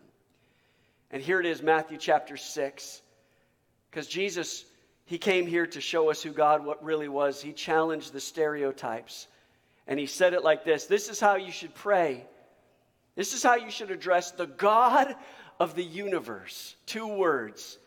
[1.14, 3.02] And here it is, Matthew chapter 6.
[3.90, 4.66] Because Jesus,
[5.06, 7.40] he came here to show us who God what really was.
[7.40, 9.28] He challenged the stereotypes.
[9.86, 12.26] And he said it like this This is how you should pray.
[13.16, 15.16] This is how you should address the God
[15.60, 16.76] of the universe.
[16.88, 17.78] Two words.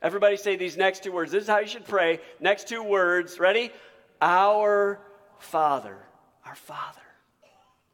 [0.00, 1.32] Everybody say these next two words.
[1.32, 2.20] This is how you should pray.
[2.38, 3.40] Next two words.
[3.40, 3.72] Ready?
[4.22, 5.00] Our
[5.40, 5.98] Father.
[6.44, 7.00] Our Father.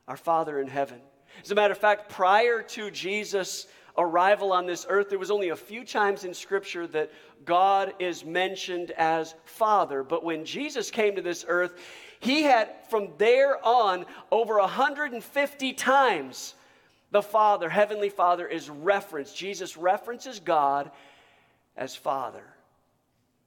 [0.06, 1.00] Our Father in heaven.
[1.42, 3.66] As a matter of fact, prior to Jesus'
[3.96, 7.10] arrival on this earth, there was only a few times in Scripture that
[7.44, 10.02] God is mentioned as Father.
[10.02, 11.78] But when Jesus came to this earth,
[12.20, 16.54] he had from there on over 150 times
[17.10, 19.36] the Father, Heavenly Father, is referenced.
[19.36, 20.90] Jesus references God
[21.76, 22.44] as Father.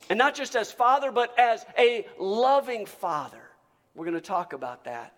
[0.10, 3.42] And not just as father, but as a loving father.
[3.96, 5.14] We're going to talk about that.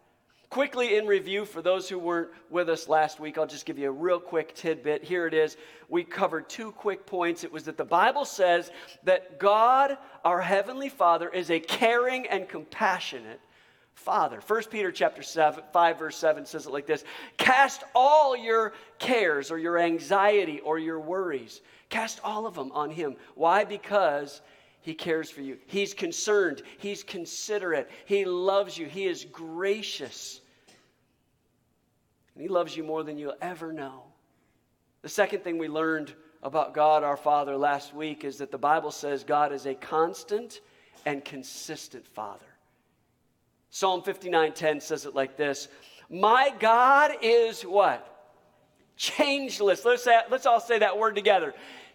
[0.49, 3.89] Quickly in review, for those who weren't with us last week, I'll just give you
[3.89, 5.03] a real quick tidbit.
[5.03, 5.57] Here it is.
[5.89, 7.43] We covered two quick points.
[7.43, 8.71] It was that the Bible says
[9.03, 13.41] that God, our Heavenly Father, is a caring and compassionate
[13.93, 14.39] Father.
[14.45, 17.03] 1 Peter chapter 7, 5, verse 7 says it like this
[17.37, 22.89] Cast all your cares or your anxiety or your worries, cast all of them on
[22.89, 23.17] Him.
[23.35, 23.65] Why?
[23.65, 24.39] Because
[24.87, 25.57] he cares for you.
[25.65, 26.61] He's concerned.
[26.77, 27.91] He's considerate.
[28.05, 28.85] He loves you.
[28.85, 30.39] He is gracious.
[32.33, 34.03] And He loves you more than you'll ever know.
[35.01, 38.91] The second thing we learned about God our Father last week is that the Bible
[38.91, 40.61] says God is a constant
[41.05, 42.47] and consistent Father.
[43.69, 45.67] Psalm 59:10 says it like this:
[46.09, 48.07] "My God is what?
[48.95, 51.53] Changeless." Let's say, let's all say that word together.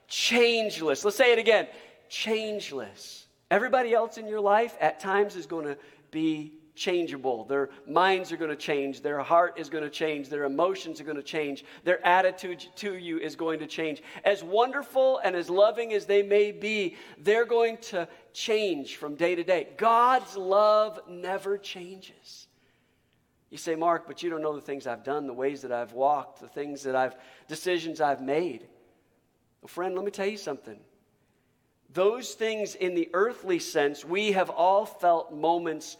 [0.09, 1.07] Changeless.
[1.07, 1.69] Let's say it again
[2.13, 3.27] changeless.
[3.51, 5.79] Everybody else in your life at times is going to
[6.11, 7.45] be changeable.
[7.47, 9.01] Their minds are going to change.
[9.01, 10.29] Their heart is going to change.
[10.29, 11.65] Their emotions are going to change.
[11.85, 14.03] Their attitude to you is going to change.
[14.25, 19.35] As wonderful and as loving as they may be, they're going to change from day
[19.35, 19.69] to day.
[19.79, 22.47] God's love never changes.
[23.49, 25.93] You say, Mark, but you don't know the things I've done, the ways that I've
[25.93, 27.17] walked, the things that I've,
[27.49, 28.67] decisions I've made.
[29.63, 30.79] Well, friend, let me tell you something
[31.95, 35.97] those things in the earthly sense, we have all felt moments,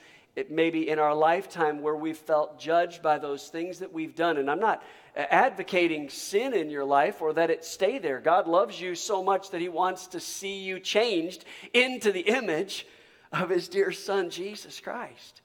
[0.49, 4.39] maybe in our lifetime, where we've felt judged by those things that we've done.
[4.39, 4.83] And I'm not
[5.15, 8.21] advocating sin in your life or that it stay there.
[8.21, 12.87] God loves you so much that He wants to see you changed into the image
[13.33, 15.43] of His dear Son, Jesus Christ.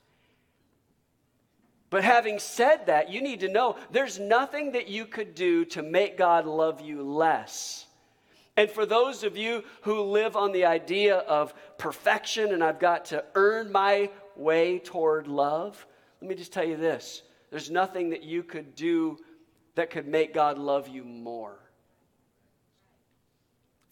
[1.89, 5.81] But having said that, you need to know there's nothing that you could do to
[5.81, 7.86] make God love you less
[8.57, 13.05] and for those of you who live on the idea of perfection and I've got
[13.05, 15.85] to earn my way toward love,
[16.21, 19.17] let me just tell you this there's nothing that you could do
[19.75, 21.59] that could make God love you more.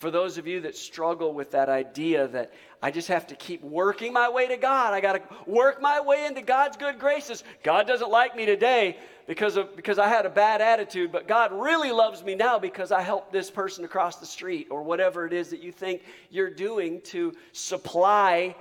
[0.05, 3.63] For those of you that struggle with that idea that I just have to keep
[3.63, 7.43] working my way to God, I got to work my way into God's good graces.
[7.63, 11.51] God doesn't like me today because, of, because I had a bad attitude, but God
[11.51, 15.33] really loves me now because I helped this person across the street, or whatever it
[15.33, 18.55] is that you think you're doing to supply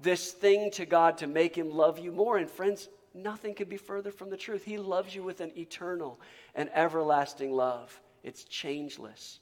[0.00, 2.38] this thing to God to make Him love you more.
[2.38, 4.64] And friends, nothing could be further from the truth.
[4.64, 6.18] He loves you with an eternal
[6.54, 9.40] and everlasting love, it's changeless.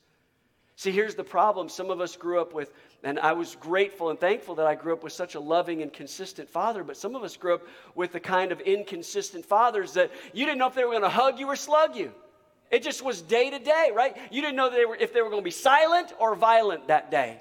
[0.76, 1.70] See, here's the problem.
[1.70, 2.70] Some of us grew up with,
[3.02, 5.90] and I was grateful and thankful that I grew up with such a loving and
[5.90, 7.62] consistent father, but some of us grew up
[7.94, 11.08] with the kind of inconsistent fathers that you didn't know if they were going to
[11.08, 12.12] hug you or slug you.
[12.70, 14.16] It just was day to day, right?
[14.30, 17.10] You didn't know they were, if they were going to be silent or violent that
[17.10, 17.40] day.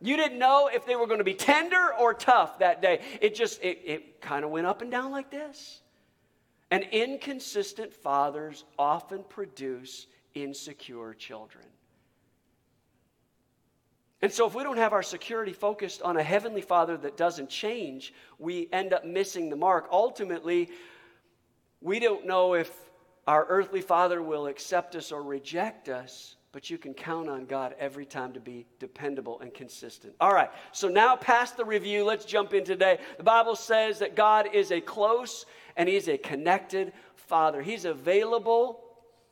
[0.00, 3.00] You didn't know if they were going to be tender or tough that day.
[3.20, 5.80] It just, it, it kind of went up and down like this.
[6.70, 11.64] And inconsistent fathers often produce insecure children.
[14.22, 17.48] And so, if we don't have our security focused on a heavenly Father that doesn't
[17.48, 19.88] change, we end up missing the mark.
[19.90, 20.70] Ultimately,
[21.80, 22.70] we don't know if
[23.26, 27.74] our earthly Father will accept us or reject us, but you can count on God
[27.78, 30.14] every time to be dependable and consistent.
[30.20, 32.98] All right, so now past the review, let's jump in today.
[33.16, 35.46] The Bible says that God is a close
[35.76, 38.84] and He's a connected Father, He's available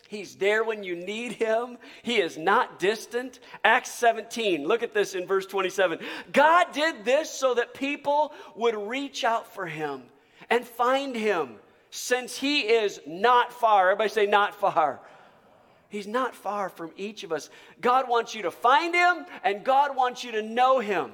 [0.09, 1.77] He's there when you need him.
[2.03, 3.41] He is not distant.
[3.63, 5.99] Acts 17, look at this in verse 27.
[6.33, 10.03] God did this so that people would reach out for him
[10.49, 11.57] and find him
[11.91, 13.91] since he is not far.
[13.91, 15.01] Everybody say, not far.
[15.91, 17.51] He's not far from each of us.
[17.81, 21.13] God wants you to find him and God wants you to know him.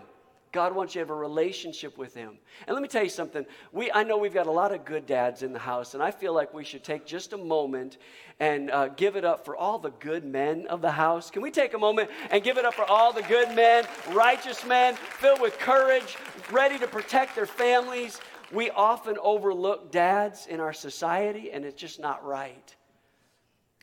[0.54, 2.38] God wants you to have a relationship with Him.
[2.68, 3.44] And let me tell you something.
[3.72, 6.12] We, I know we've got a lot of good dads in the house, and I
[6.12, 7.98] feel like we should take just a moment
[8.38, 11.28] and uh, give it up for all the good men of the house.
[11.28, 14.64] Can we take a moment and give it up for all the good men, righteous
[14.64, 16.16] men, filled with courage,
[16.52, 18.20] ready to protect their families?
[18.52, 22.76] We often overlook dads in our society, and it's just not right.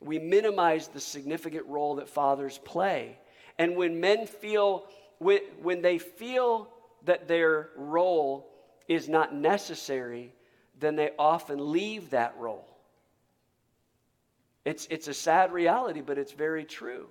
[0.02, 3.20] We minimize the significant role that fathers play.
[3.58, 4.86] And when men feel
[5.22, 6.68] when, when they feel
[7.06, 8.50] that their role
[8.88, 10.34] is not necessary,
[10.80, 12.68] then they often leave that role.
[14.66, 17.08] It's, it's a sad reality, but it's very true.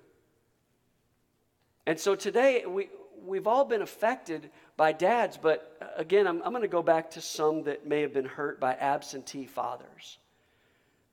[1.85, 2.89] And so today, we,
[3.25, 7.11] we've all been affected by dads, but uh, again, I'm, I'm going to go back
[7.11, 10.17] to some that may have been hurt by absentee fathers.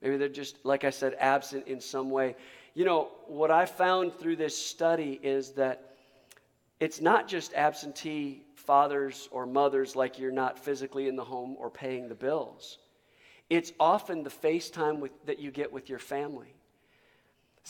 [0.01, 2.35] Maybe they're just, like I said, absent in some way.
[2.73, 5.88] You know, what I found through this study is that
[6.79, 11.69] it's not just absentee fathers or mothers like you're not physically in the home or
[11.69, 12.77] paying the bills.
[13.49, 16.53] It's often the FaceTime with, that you get with your family.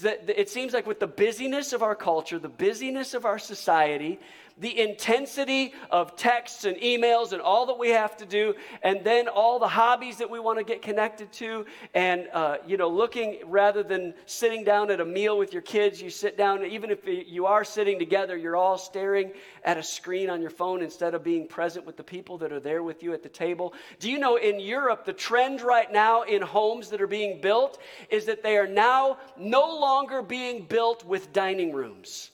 [0.02, 4.20] That It seems like with the busyness of our culture, the busyness of our society,
[4.60, 8.54] the intensity of texts and emails and all that we have to do,
[8.84, 12.78] and then all the hobbies that we want to get connected to, and uh, you
[12.78, 16.66] know, looking rather than sitting down at a meal with your kids, you sit down.
[16.66, 19.32] Even if you are sitting together, you're all staring
[19.64, 22.60] at a screen on your phone instead of being present with the people that are
[22.60, 23.74] there with you at the table.
[24.00, 27.80] Do you know in Europe the trend right now in homes that are being built
[28.10, 32.32] is that they are now no longer being built with dining rooms.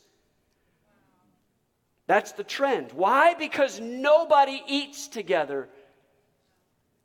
[2.08, 2.91] That's the trend.
[2.91, 3.34] Why?
[3.34, 5.70] Because nobody eats together.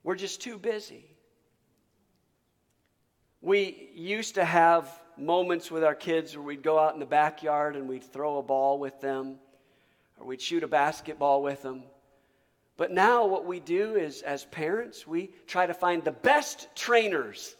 [0.02, 1.06] We're just too busy.
[3.40, 7.76] We used to have moments with our kids where we'd go out in the backyard
[7.76, 9.36] and we'd throw a ball with them
[10.18, 11.84] or we'd shoot a basketball with them.
[12.76, 17.54] But now, what we do is, as parents, we try to find the best trainers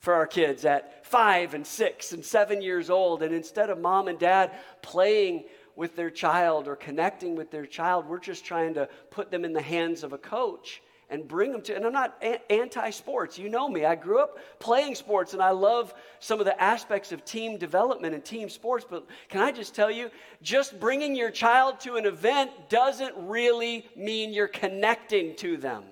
[0.00, 3.22] for our kids at five and six and seven years old.
[3.22, 4.50] And instead of mom and dad
[4.82, 5.44] playing
[5.76, 8.06] with their child or connecting with their child.
[8.06, 11.60] We're just trying to put them in the hands of a coach and bring them
[11.60, 13.84] to and i'm not anti sports you know me.
[13.84, 18.14] I grew up playing sports and i love some of the aspects of team development
[18.14, 20.10] and team sports but can i just tell you
[20.40, 25.84] just bringing your child to an event doesn't really mean you're connecting to them.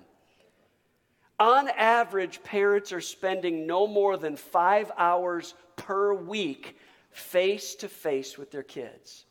[1.39, 6.77] On average parents are spending no more than five hours per week
[7.11, 9.25] face to face with their kids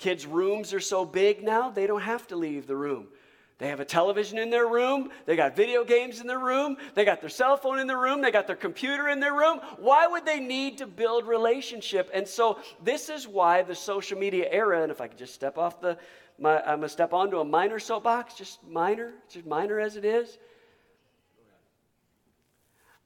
[0.00, 3.08] Kids' rooms are so big now, they don't have to leave the room.
[3.58, 5.10] They have a television in their room.
[5.26, 6.78] They got video games in their room.
[6.94, 8.22] They got their cell phone in their room.
[8.22, 9.60] They got their computer in their room.
[9.78, 12.10] Why would they need to build relationship?
[12.14, 15.58] And so this is why the social media era, and if I could just step
[15.58, 15.98] off the,
[16.38, 20.06] my, I'm going to step onto a minor soapbox, just minor, just minor as it
[20.06, 20.38] is.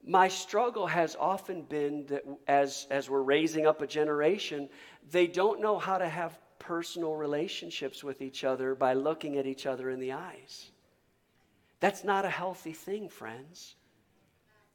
[0.07, 4.69] My struggle has often been that as, as we're raising up a generation,
[5.11, 9.65] they don't know how to have personal relationships with each other by looking at each
[9.65, 10.71] other in the eyes.
[11.79, 13.75] That's not a healthy thing, friends.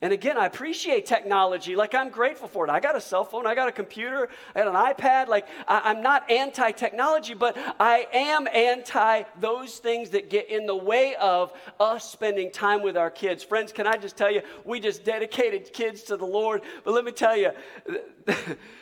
[0.02, 1.76] And again, I appreciate technology.
[1.76, 2.70] Like, I'm grateful for it.
[2.70, 5.28] I got a cell phone, I got a computer, I got an iPad.
[5.28, 10.64] Like, I, am not anti technology, but I am anti those things that get in
[10.64, 13.44] the way of us spending time with our kids.
[13.44, 16.62] Friends, can I just tell you, we just dedicated kids to the Lord.
[16.82, 17.50] But let me tell you,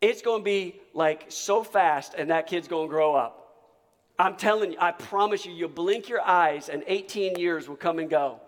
[0.00, 3.34] it's going to be like so fast, and that kid's going to grow up.
[4.18, 7.98] I'm telling you, I promise you, you'll blink your eyes, and 18 years will come
[7.98, 8.40] and go.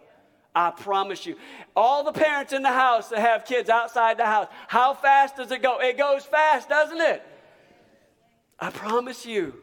[0.54, 1.36] I promise you.
[1.76, 5.50] All the parents in the house that have kids outside the house, how fast does
[5.52, 5.78] it go?
[5.80, 7.22] It goes fast, doesn't it?
[8.58, 9.54] I promise you.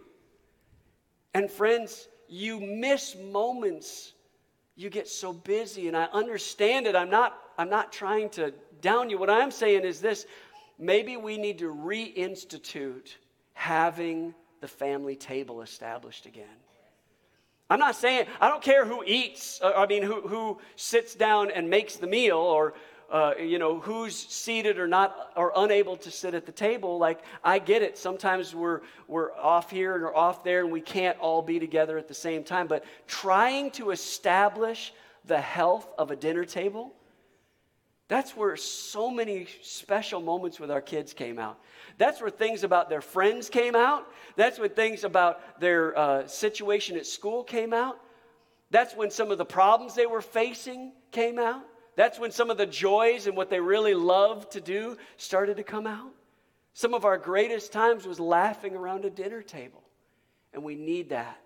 [1.33, 4.13] And friends, you miss moments.
[4.75, 6.95] You get so busy, and I understand it.
[6.95, 9.17] I'm not, I'm not trying to down you.
[9.17, 10.25] What I'm saying is this
[10.77, 13.15] maybe we need to reinstitute
[13.53, 16.45] having the family table established again.
[17.69, 21.51] I'm not saying, I don't care who eats, uh, I mean, who, who sits down
[21.51, 22.75] and makes the meal or,
[23.11, 26.97] uh, you know, who's seated or not or unable to sit at the table.
[26.97, 27.97] Like, I get it.
[27.97, 31.97] Sometimes we're, we're off here and we're off there and we can't all be together
[31.97, 32.67] at the same time.
[32.67, 34.93] But trying to establish
[35.25, 36.93] the health of a dinner table
[38.07, 41.59] that's where so many special moments with our kids came out.
[41.97, 44.07] That's where things about their friends came out.
[44.37, 47.99] That's when things about their uh, situation at school came out.
[48.71, 51.63] That's when some of the problems they were facing came out.
[51.95, 55.63] That's when some of the joys and what they really loved to do started to
[55.63, 56.11] come out.
[56.73, 59.81] Some of our greatest times was laughing around a dinner table.
[60.53, 61.39] And we need that.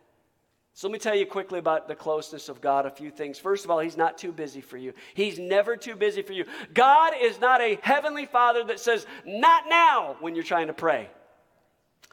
[0.73, 3.37] So let me tell you quickly about the closeness of God, a few things.
[3.37, 4.93] First of all, He's not too busy for you.
[5.13, 6.45] He's never too busy for you.
[6.73, 11.09] God is not a heavenly Father that says, not now, when you're trying to pray,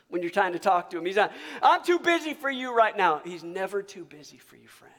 [0.08, 1.04] when you're trying to talk to Him.
[1.04, 1.32] He's not,
[1.62, 3.20] I'm too busy for you right now.
[3.24, 4.92] He's never too busy for you, friend.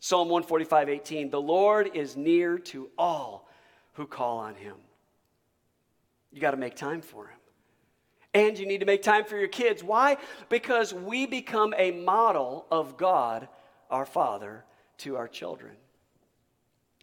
[0.00, 3.48] Psalm 145, 18, the Lord is near to all
[3.94, 4.76] who call on Him.
[6.32, 7.33] You got to make time for Him.
[8.34, 9.82] And you need to make time for your kids.
[9.82, 10.16] Why?
[10.48, 13.48] Because we become a model of God,
[13.90, 14.64] our Father,
[14.98, 15.76] to our children.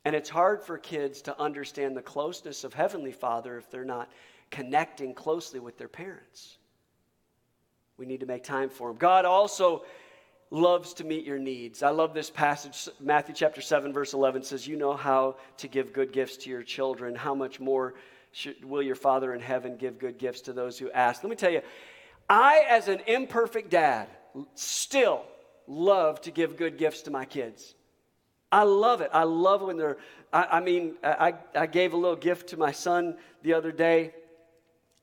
[0.04, 4.10] And it's hard for kids to understand the closeness of Heavenly Father if they're not
[4.50, 6.58] connecting closely with their parents.
[7.98, 8.98] We need to make time for them.
[8.98, 9.86] God also
[10.50, 11.82] loves to meet your needs.
[11.82, 12.90] I love this passage.
[13.00, 16.64] Matthew chapter 7, verse 11 says, You know how to give good gifts to your
[16.64, 17.16] children.
[17.16, 17.94] How much more
[18.64, 21.24] will your Father in heaven give good gifts to those who ask.
[21.24, 21.62] Let me tell you,
[22.30, 24.08] I, as an imperfect dad,
[24.56, 25.24] still
[25.68, 27.76] love to give good gifts to my kids.
[28.52, 29.10] I love it.
[29.14, 29.98] I love when they're,
[30.32, 34.14] I, I mean, I, I gave a little gift to my son the other day,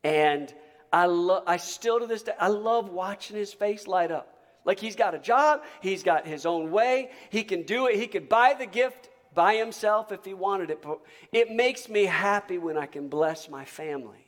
[0.05, 0.53] and
[0.93, 1.45] I, love.
[1.47, 4.35] I still to this day, I love watching his face light up.
[4.65, 8.07] Like he's got a job, he's got his own way, he can do it, he
[8.07, 9.09] could buy the gift
[9.39, 10.83] by himself if he wanted it.
[10.83, 10.99] But
[11.31, 14.27] it makes me happy when I can bless my family.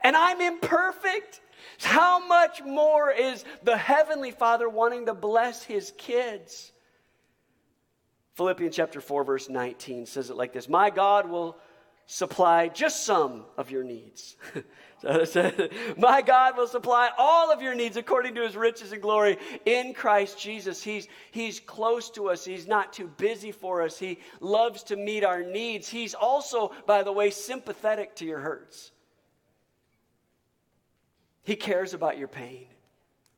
[0.00, 1.42] And I'm imperfect.
[1.82, 6.72] How much more is the Heavenly Father wanting to bless His kids?
[8.36, 11.58] Philippians chapter 4, verse 19 says it like this My God will
[12.06, 14.36] supply just some of your needs.
[15.96, 19.94] My God will supply all of your needs according to his riches and glory in
[19.94, 20.82] Christ Jesus.
[20.82, 22.44] He's, he's close to us.
[22.44, 23.98] He's not too busy for us.
[23.98, 25.88] He loves to meet our needs.
[25.88, 28.92] He's also, by the way, sympathetic to your hurts.
[31.42, 32.66] He cares about your pain.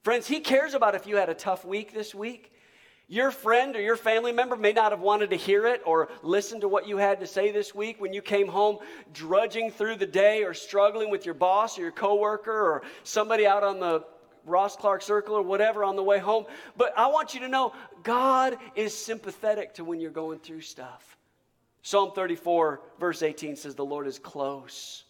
[0.03, 2.53] Friends, he cares about if you had a tough week this week.
[3.07, 6.61] Your friend or your family member may not have wanted to hear it or listen
[6.61, 8.79] to what you had to say this week when you came home
[9.13, 13.63] drudging through the day or struggling with your boss or your coworker or somebody out
[13.63, 14.05] on the
[14.47, 16.47] Ross Clark Circle or whatever on the way home.
[16.77, 21.19] But I want you to know God is sympathetic to when you're going through stuff.
[21.83, 25.05] Psalm 34, verse 18 says, The Lord is close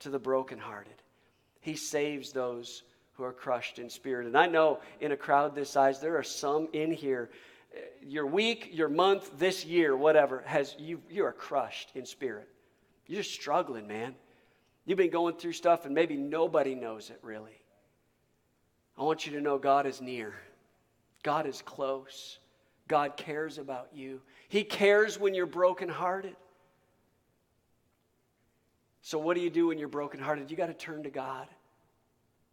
[0.00, 0.92] to the brokenhearted.
[1.60, 2.82] He saves those
[3.18, 4.26] who are crushed in spirit.
[4.26, 7.30] And I know in a crowd this size, there are some in here.
[7.74, 12.48] Eh, your week, your month, this year, whatever, has you you are crushed in spirit.
[13.08, 14.14] You're struggling, man.
[14.86, 17.60] You've been going through stuff and maybe nobody knows it really.
[18.96, 20.34] I want you to know God is near.
[21.24, 22.38] God is close.
[22.86, 24.20] God cares about you.
[24.48, 26.36] He cares when you're brokenhearted.
[29.02, 30.50] So, what do you do when you're brokenhearted?
[30.50, 31.48] You got to turn to God.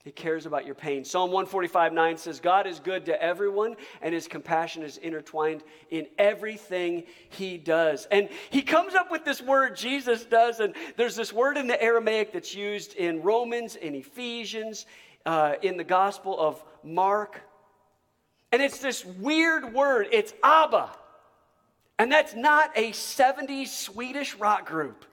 [0.06, 1.04] He cares about your pain.
[1.04, 6.06] Psalm 145 9 says, God is good to everyone, and his compassion is intertwined in
[6.20, 8.08] everything he does.
[8.12, 11.82] And he comes up with this word, Jesus does, and there's this word in the
[11.82, 14.86] Aramaic that's used in Romans, in Ephesians,
[15.26, 17.42] uh, in the Gospel of Mark.
[18.52, 20.92] And it's this weird word, it's Abba.
[21.98, 25.04] And that's not a 70s Swedish rock group.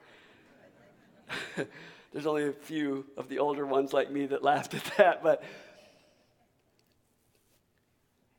[2.13, 5.43] There's only a few of the older ones like me that laughed at that, but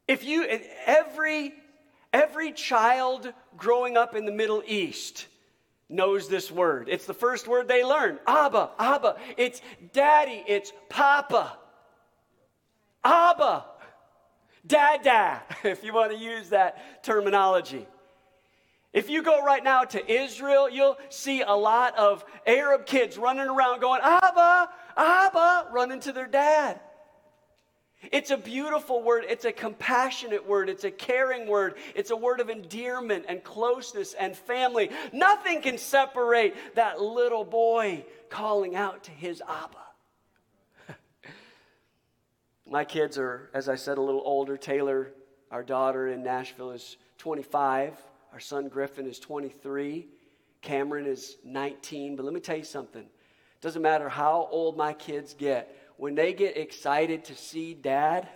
[0.07, 0.47] if you
[0.87, 1.55] every
[2.13, 5.27] every child growing up in the Middle East
[5.89, 6.89] knows this word.
[6.89, 8.19] It's the first word they learn.
[8.27, 9.17] Abba, Abba.
[9.37, 9.61] It's
[9.93, 11.59] daddy, it's papa.
[13.03, 13.67] Abba.
[14.67, 17.87] Dada, if you want to use that terminology.
[18.95, 23.49] If you go right now to Israel, you'll see a lot of Arab kids running
[23.49, 26.79] around going, Abba, Abba, running to their dad.
[28.13, 29.25] It's a beautiful word.
[29.29, 30.69] It's a compassionate word.
[30.69, 31.75] It's a caring word.
[31.97, 34.91] It's a word of endearment and closeness and family.
[35.13, 40.97] Nothing can separate that little boy calling out to his Abba.
[42.71, 44.57] My kids are, as I said, a little older.
[44.57, 45.11] Taylor,
[45.51, 47.97] our daughter in Nashville, is 25.
[48.35, 50.09] Our son Griffin is 23.
[50.61, 52.17] Cameron is 19.
[52.17, 53.05] But let me tell you something.
[53.61, 58.29] Doesn't matter how old my kids get, when they get excited to see dad,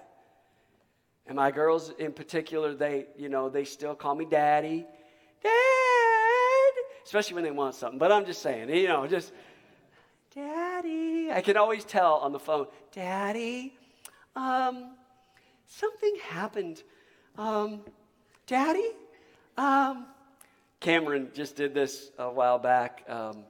[1.26, 4.86] and my girls in particular, they, you know, they still call me daddy.
[5.42, 6.72] Dad!
[7.04, 7.98] Especially when they want something.
[7.98, 9.32] But I'm just saying, you know, just
[10.32, 11.32] daddy.
[11.32, 13.76] I can always tell on the phone, daddy,
[14.36, 14.92] um,
[15.66, 16.84] something happened.
[17.36, 17.80] Um,
[18.46, 18.92] daddy,
[19.58, 20.06] um,
[20.80, 23.04] Cameron just did this a while back.
[23.08, 23.44] Um,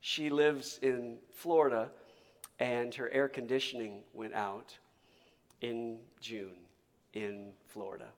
[0.00, 1.90] she lives in Florida,
[2.58, 4.76] and her air conditioning went out
[5.60, 6.56] in June
[7.12, 8.08] in Florida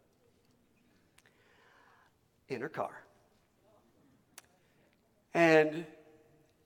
[2.49, 3.03] in her car.
[5.35, 5.87] And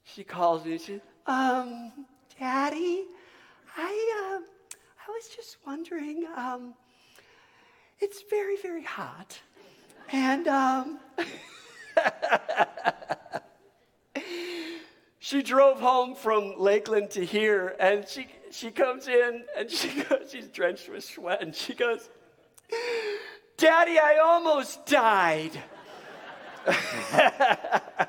[0.05, 1.93] she calls me and she says, um,
[2.39, 3.05] Daddy,
[3.77, 6.75] I, uh, I was just wondering, um,
[8.01, 9.39] it's very, very hot.
[10.13, 11.01] And um,
[15.19, 20.31] she drove home from Lakeland to here, and she, she comes in and she goes,
[20.31, 22.09] she's drenched with sweat, and she goes,
[23.57, 25.53] Daddy, I almost died.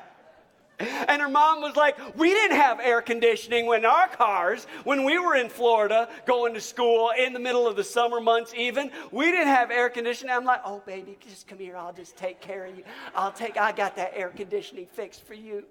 [1.08, 5.18] And her mom was like, We didn't have air conditioning when our cars, when we
[5.18, 9.24] were in Florida going to school in the middle of the summer months, even, we
[9.30, 10.34] didn't have air conditioning.
[10.34, 11.76] I'm like, Oh, baby, just come here.
[11.76, 12.84] I'll just take care of you.
[13.14, 15.64] I'll take, I got that air conditioning fixed for you.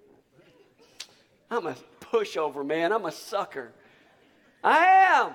[1.51, 2.91] I'm a pushover, man.
[2.91, 3.71] I'm a sucker.
[4.63, 5.33] I am.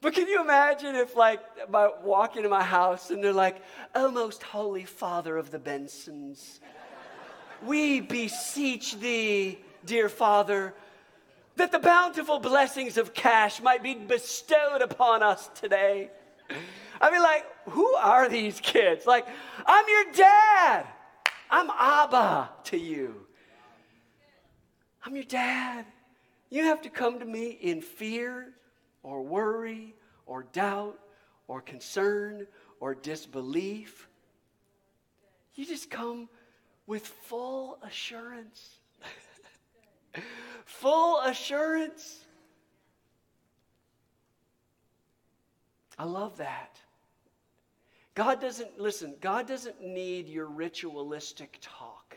[0.00, 1.40] But can you imagine if, like,
[1.72, 3.62] I walk into my house and they're like,
[3.94, 6.58] Oh, most holy Father of the Bensons,
[7.66, 10.74] we beseech thee, dear Father,
[11.56, 16.10] that the bountiful blessings of cash might be bestowed upon us today.
[17.00, 19.06] I mean, like, who are these kids?
[19.06, 19.26] Like,
[19.66, 20.86] I'm your dad.
[21.50, 23.26] I'm Abba to you.
[25.04, 25.86] I'm your dad.
[26.50, 28.52] You have to come to me in fear
[29.02, 29.94] or worry
[30.26, 30.98] or doubt
[31.46, 32.46] or concern
[32.80, 34.08] or disbelief.
[35.54, 36.28] You just come
[36.86, 38.78] with full assurance.
[40.64, 42.24] full assurance.
[45.98, 46.78] I love that.
[48.14, 52.16] God doesn't, listen, God doesn't need your ritualistic talk.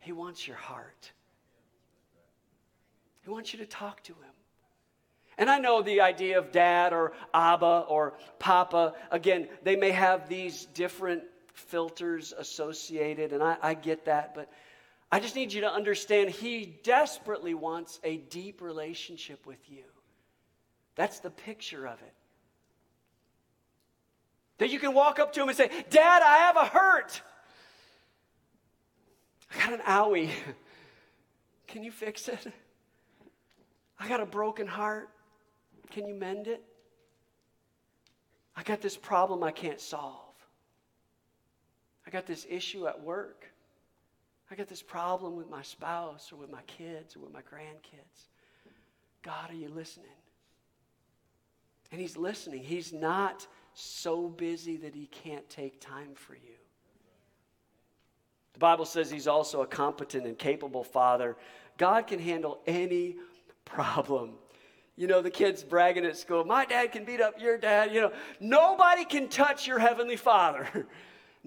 [0.00, 1.10] He wants your heart.
[3.22, 4.32] He wants you to talk to Him.
[5.38, 10.28] And I know the idea of dad or Abba or Papa, again, they may have
[10.28, 11.22] these different
[11.58, 14.50] filters associated, and I, I get that, but
[15.10, 19.84] I just need you to understand He desperately wants a deep relationship with you.
[20.94, 22.14] That's the picture of it.
[24.58, 27.22] That you can walk up to him and say, Dad, I have a hurt.
[29.54, 30.30] I got an owie.
[31.68, 32.52] Can you fix it?
[34.00, 35.10] I got a broken heart.
[35.90, 36.62] Can you mend it?
[38.56, 40.27] I got this problem I can't solve.
[42.08, 43.44] I got this issue at work.
[44.50, 48.28] I got this problem with my spouse or with my kids or with my grandkids.
[49.22, 50.06] God, are you listening?
[51.92, 52.62] And He's listening.
[52.62, 56.56] He's not so busy that he can't take time for you.
[58.54, 61.36] The Bible says he's also a competent and capable father.
[61.76, 63.16] God can handle any
[63.64, 64.32] problem.
[64.96, 67.94] You know, the kids bragging at school, my dad can beat up your dad.
[67.94, 70.66] You know, nobody can touch your heavenly father,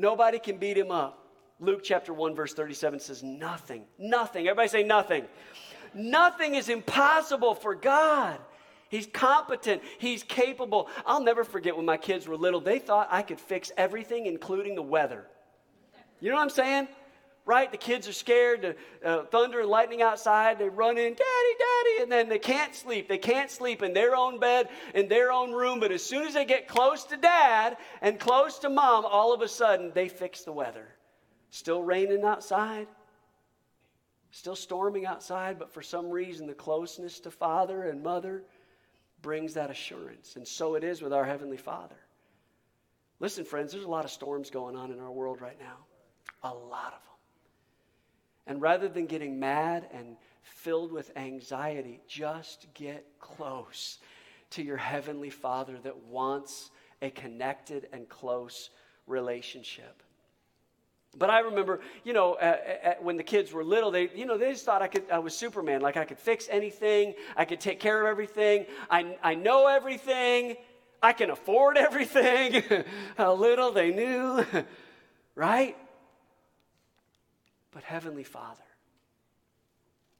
[0.01, 1.19] nobody can beat him up.
[1.59, 4.47] Luke chapter 1, verse 37 says, Nothing, nothing.
[4.47, 5.25] Everybody say nothing.
[5.93, 8.39] Nothing is impossible for God.
[8.89, 9.81] He's competent.
[9.99, 10.89] He's capable.
[11.05, 14.75] I'll never forget when my kids were little, they thought I could fix everything, including
[14.75, 15.25] the weather.
[16.19, 16.87] You know what I'm saying?
[17.43, 17.71] Right?
[17.71, 20.59] The kids are scared, the uh, thunder and lightning outside.
[20.59, 23.07] They run in, Daddy, Daddy, and then they can't sleep.
[23.07, 25.79] They can't sleep in their own bed, in their own room.
[25.79, 29.41] But as soon as they get close to dad and close to mom, all of
[29.41, 30.87] a sudden they fix the weather.
[31.49, 32.87] Still raining outside,
[34.29, 38.43] still storming outside, but for some reason the closeness to father and mother
[39.21, 40.35] brings that assurance.
[40.35, 41.97] And so it is with our Heavenly Father.
[43.19, 45.77] Listen, friends, there's a lot of storms going on in our world right now.
[46.43, 47.10] A lot of them.
[48.47, 53.99] And rather than getting mad and filled with anxiety, just get close
[54.51, 56.71] to your Heavenly Father that wants
[57.01, 58.69] a connected and close
[59.07, 60.03] relationship.
[61.17, 64.37] But I remember, you know, uh, uh, when the kids were little, they, you know,
[64.37, 65.81] they just thought I could, I was Superman.
[65.81, 70.55] Like I could fix anything, I could take care of everything, I, I know everything,
[71.01, 72.63] I can afford everything.
[73.17, 74.45] How little they knew,
[75.35, 75.75] right?
[77.71, 78.63] But Heavenly Father,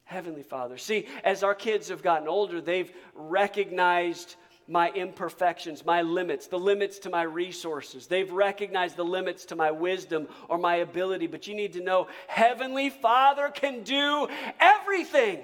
[0.04, 0.76] Heavenly Father.
[0.78, 4.36] See, as our kids have gotten older, they've recognized
[4.68, 8.06] my imperfections, my limits, the limits to my resources.
[8.06, 11.26] They've recognized the limits to my wisdom or my ability.
[11.26, 14.28] But you need to know Heavenly Father can do
[14.60, 15.40] everything,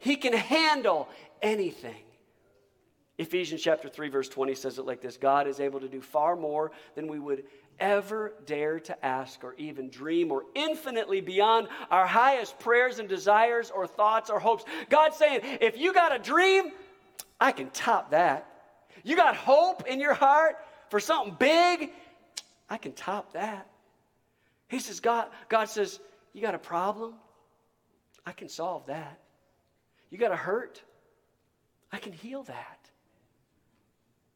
[0.00, 1.08] He can handle
[1.42, 1.94] anything.
[3.16, 6.34] Ephesians chapter 3, verse 20 says it like this God is able to do far
[6.34, 7.44] more than we would
[7.78, 13.70] ever dare to ask or even dream or infinitely beyond our highest prayers and desires
[13.70, 14.64] or thoughts or hopes.
[14.90, 16.72] God's saying, if you got a dream,
[17.40, 18.48] I can top that.
[19.02, 20.56] You got hope in your heart
[20.88, 21.90] for something big?
[22.68, 23.68] I can top that.
[24.68, 26.00] He says, God, God says,
[26.32, 27.14] You got a problem?
[28.26, 29.20] I can solve that.
[30.10, 30.82] You got a hurt?
[31.92, 32.90] I can heal that.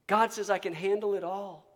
[0.06, 1.67] God says, I can handle it all.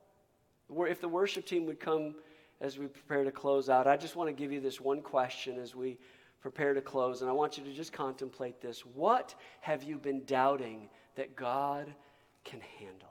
[0.88, 2.14] If the worship team would come
[2.60, 5.58] as we prepare to close out, I just want to give you this one question
[5.58, 5.98] as we
[6.40, 8.80] prepare to close, and I want you to just contemplate this.
[8.80, 11.92] What have you been doubting that God
[12.44, 13.08] can handle.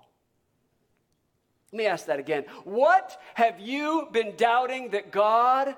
[1.71, 2.45] Let me ask that again.
[2.63, 5.75] What have you been doubting that God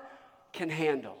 [0.52, 1.18] can handle?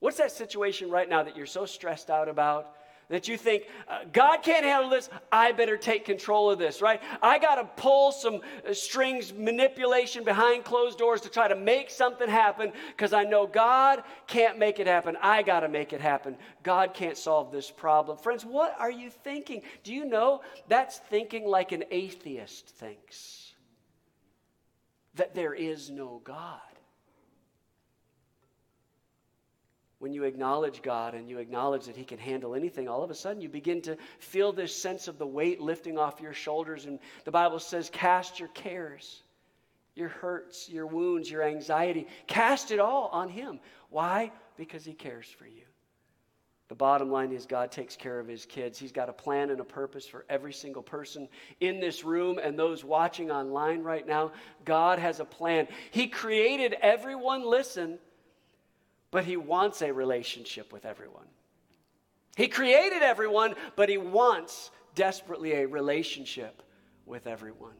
[0.00, 2.74] What's that situation right now that you're so stressed out about,
[3.10, 7.02] That you think, uh, God can't handle this, I better take control of this, right?
[7.22, 11.90] I got to pull some uh, strings, manipulation behind closed doors to try to make
[11.90, 15.18] something happen because I know God can't make it happen.
[15.20, 16.36] I got to make it happen.
[16.62, 18.16] God can't solve this problem.
[18.16, 19.62] Friends, what are you thinking?
[19.82, 23.52] Do you know that's thinking like an atheist thinks?
[25.14, 26.60] That there is no God.
[30.04, 33.14] When you acknowledge God and you acknowledge that He can handle anything, all of a
[33.14, 36.84] sudden you begin to feel this sense of the weight lifting off your shoulders.
[36.84, 39.22] And the Bible says, Cast your cares,
[39.94, 43.60] your hurts, your wounds, your anxiety, cast it all on Him.
[43.88, 44.30] Why?
[44.58, 45.62] Because He cares for you.
[46.68, 48.78] The bottom line is God takes care of his kids.
[48.78, 51.28] He's got a plan and a purpose for every single person
[51.60, 54.32] in this room and those watching online right now.
[54.66, 55.66] God has a plan.
[55.92, 57.98] He created everyone, listen,
[59.14, 61.28] but he wants a relationship with everyone.
[62.36, 66.64] He created everyone, but he wants desperately a relationship
[67.06, 67.76] with everyone.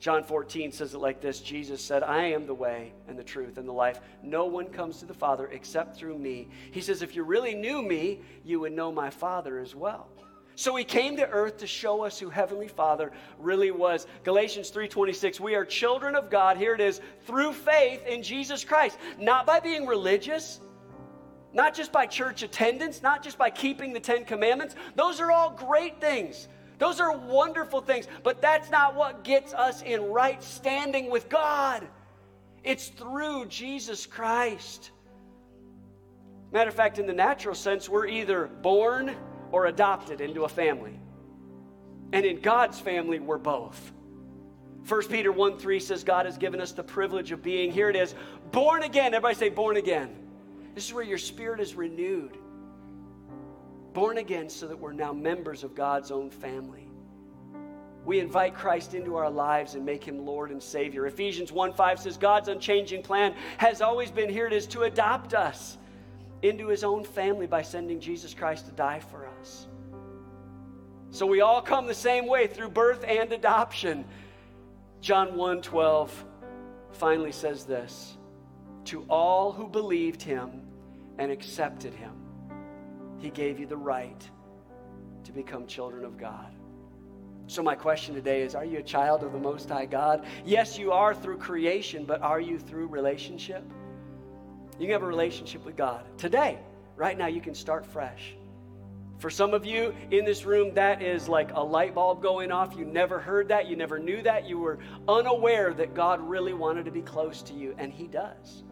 [0.00, 3.56] John 14 says it like this Jesus said, I am the way and the truth
[3.56, 4.02] and the life.
[4.22, 6.48] No one comes to the Father except through me.
[6.72, 10.08] He says, if you really knew me, you would know my Father as well.
[10.58, 14.08] So he came to earth to show us who heavenly Father really was.
[14.24, 18.98] Galatians 3:26, we are children of God, here it is, through faith in Jesus Christ,
[19.20, 20.60] not by being religious,
[21.52, 24.74] not just by church attendance, not just by keeping the 10 commandments.
[24.96, 26.48] Those are all great things.
[26.78, 31.86] Those are wonderful things, but that's not what gets us in right standing with God.
[32.64, 34.90] It's through Jesus Christ.
[36.50, 39.16] Matter of fact, in the natural sense, we're either born
[39.52, 40.98] or adopted into a family.
[42.12, 43.92] And in God's family, we're both.
[44.88, 47.96] 1 Peter 1 3 says, God has given us the privilege of being, here it
[47.96, 48.14] is,
[48.52, 49.14] born again.
[49.14, 50.14] Everybody say, born again.
[50.74, 52.38] This is where your spirit is renewed.
[53.92, 56.88] Born again so that we're now members of God's own family.
[58.04, 61.06] We invite Christ into our lives and make him Lord and Savior.
[61.06, 65.34] Ephesians 1 5 says, God's unchanging plan has always been, here it is, to adopt
[65.34, 65.76] us
[66.42, 69.66] into his own family by sending Jesus Christ to die for us.
[71.10, 74.04] So we all come the same way through birth and adoption.
[75.00, 76.24] John 1 12
[76.92, 78.16] finally says this
[78.86, 80.62] To all who believed him
[81.18, 82.12] and accepted him,
[83.18, 84.28] he gave you the right
[85.24, 86.54] to become children of God.
[87.46, 90.26] So, my question today is Are you a child of the Most High God?
[90.44, 93.64] Yes, you are through creation, but are you through relationship?
[94.78, 96.04] You can have a relationship with God.
[96.16, 96.58] Today,
[96.96, 98.34] right now, you can start fresh.
[99.18, 102.76] For some of you in this room, that is like a light bulb going off.
[102.76, 103.66] You never heard that.
[103.66, 104.48] You never knew that.
[104.48, 108.62] You were unaware that God really wanted to be close to you, and He does.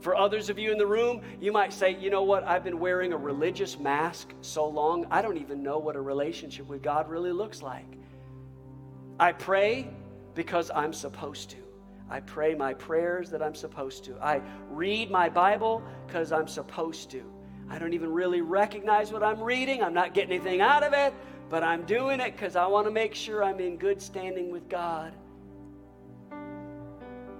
[0.00, 2.44] For others of you in the room, you might say, you know what?
[2.44, 6.68] I've been wearing a religious mask so long, I don't even know what a relationship
[6.68, 7.86] with God really looks like.
[9.18, 9.88] I pray
[10.34, 11.63] because I'm supposed to.
[12.10, 14.16] I pray my prayers that I'm supposed to.
[14.20, 14.40] I
[14.70, 17.22] read my Bible because I'm supposed to.
[17.70, 19.82] I don't even really recognize what I'm reading.
[19.82, 21.14] I'm not getting anything out of it,
[21.48, 24.68] but I'm doing it because I want to make sure I'm in good standing with
[24.68, 25.14] God.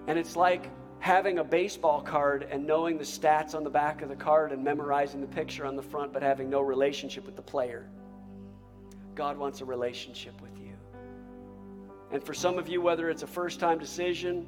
[0.07, 4.09] And it's like having a baseball card and knowing the stats on the back of
[4.09, 7.43] the card and memorizing the picture on the front, but having no relationship with the
[7.43, 7.87] player.
[9.15, 10.54] God wants a relationship with.
[12.15, 14.47] And for some of you, whether it's a first time decision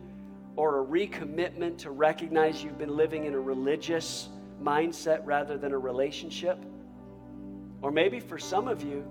[0.54, 4.28] or a recommitment to recognize you've been living in a religious
[4.62, 6.64] mindset rather than a relationship,
[7.82, 9.04] or maybe for some of you,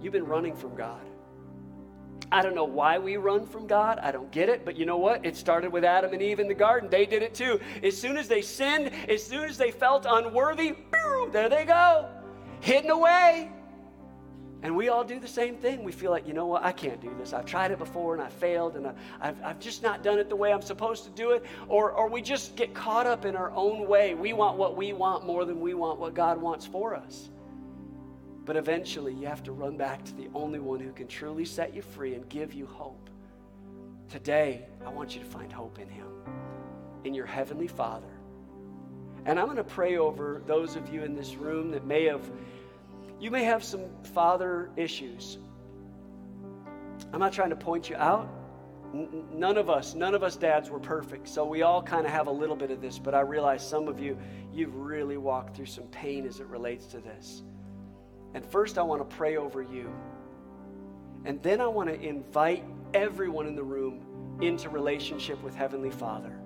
[0.00, 1.00] you've been running from God.
[2.30, 3.98] I don't know why we run from God.
[4.00, 4.64] I don't get it.
[4.64, 5.26] But you know what?
[5.26, 6.88] It started with Adam and Eve in the garden.
[6.88, 7.58] They did it too.
[7.82, 12.08] As soon as they sinned, as soon as they felt unworthy, boom, there they go,
[12.60, 13.50] hidden away.
[14.62, 15.84] And we all do the same thing.
[15.84, 17.32] We feel like, you know what, I can't do this.
[17.32, 20.36] I've tried it before and I failed and I've, I've just not done it the
[20.36, 21.44] way I'm supposed to do it.
[21.68, 24.14] Or, or we just get caught up in our own way.
[24.14, 27.30] We want what we want more than we want what God wants for us.
[28.44, 31.74] But eventually, you have to run back to the only one who can truly set
[31.74, 33.10] you free and give you hope.
[34.08, 36.06] Today, I want you to find hope in Him,
[37.04, 38.08] in your Heavenly Father.
[39.26, 42.22] And I'm going to pray over those of you in this room that may have
[43.20, 45.38] you may have some father issues.
[47.12, 48.28] I'm not trying to point you out.
[48.92, 51.28] None of us, none of us dads were perfect.
[51.28, 53.86] So we all kind of have a little bit of this, but I realize some
[53.86, 54.18] of you,
[54.52, 57.42] you've really walked through some pain as it relates to this.
[58.34, 59.92] And first, I want to pray over you.
[61.24, 62.64] And then I want to invite
[62.94, 66.38] everyone in the room into relationship with Heavenly Father.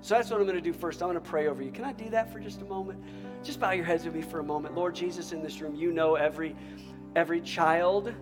[0.00, 1.02] So that's what I'm going to do first.
[1.02, 1.70] I'm going to pray over you.
[1.70, 3.02] Can I do that for just a moment?
[3.44, 4.74] Just bow your heads with me for a moment.
[4.74, 6.56] Lord Jesus, in this room, you know every
[7.14, 8.12] every child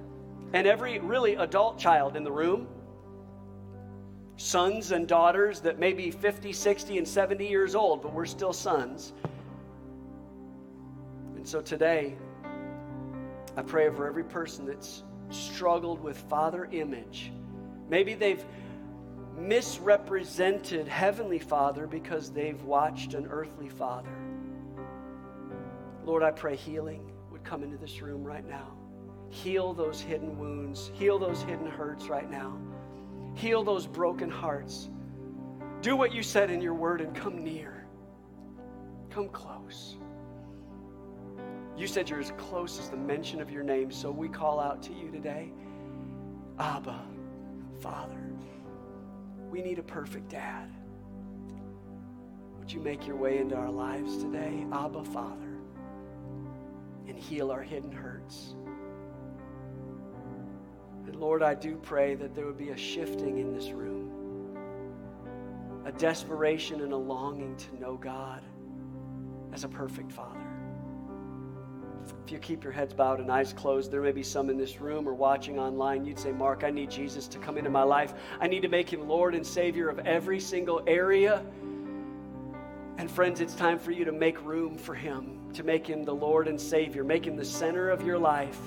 [0.52, 2.66] and every really adult child in the room.
[4.36, 8.52] Sons and daughters that may be 50, 60, and 70 years old, but we're still
[8.52, 9.12] sons.
[11.36, 12.16] And so today,
[13.56, 17.30] I pray for every person that's struggled with father image.
[17.88, 18.44] Maybe they've
[19.38, 24.10] misrepresented Heavenly Father because they've watched an earthly father.
[26.04, 28.76] Lord, I pray healing would come into this room right now.
[29.30, 32.58] Heal those hidden wounds, heal those hidden hurts right now,
[33.34, 34.90] heal those broken hearts.
[35.80, 37.86] Do what you said in your word and come near,
[39.10, 39.96] come close.
[41.76, 44.82] You said you're as close as the mention of your name, so we call out
[44.84, 45.50] to you today
[46.58, 47.00] Abba,
[47.80, 48.20] Father.
[49.50, 50.70] We need a perfect dad.
[52.58, 55.41] Would you make your way into our lives today, Abba, Father,
[57.08, 58.54] and heal our hidden hurts?
[61.06, 64.56] And Lord, I do pray that there would be a shifting in this room,
[65.84, 68.42] a desperation and a longing to know God
[69.52, 70.40] as a perfect Father.
[72.24, 74.80] If you keep your heads bowed and eyes closed, there may be some in this
[74.80, 76.04] room or watching online.
[76.04, 78.14] You'd say, Mark, I need Jesus to come into my life.
[78.40, 81.44] I need to make him Lord and Savior of every single area.
[82.98, 86.14] And friends, it's time for you to make room for him, to make him the
[86.14, 88.58] Lord and Savior, make him the center of your life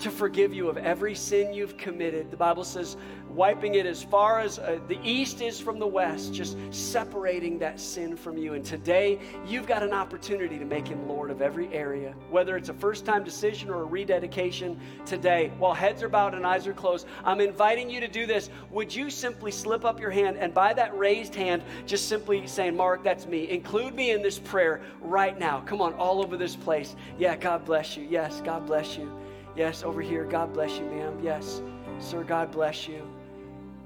[0.00, 2.30] to forgive you of every sin you've committed.
[2.30, 2.96] The Bible says,
[3.28, 7.78] wiping it as far as uh, the east is from the west, just separating that
[7.78, 8.54] sin from you.
[8.54, 12.14] And today, you've got an opportunity to make him Lord of every area.
[12.30, 16.46] Whether it's a first time decision or a rededication today, while heads are bowed and
[16.46, 18.50] eyes are closed, I'm inviting you to do this.
[18.70, 22.76] Would you simply slip up your hand and by that raised hand, just simply saying,
[22.76, 23.48] Mark, that's me.
[23.50, 25.60] Include me in this prayer right now.
[25.60, 26.96] Come on, all over this place.
[27.18, 28.06] Yeah, God bless you.
[28.08, 29.12] Yes, God bless you.
[29.58, 30.22] Yes, over here.
[30.22, 31.18] God bless you, ma'am.
[31.20, 31.62] Yes,
[31.98, 32.22] sir.
[32.22, 33.02] God bless you.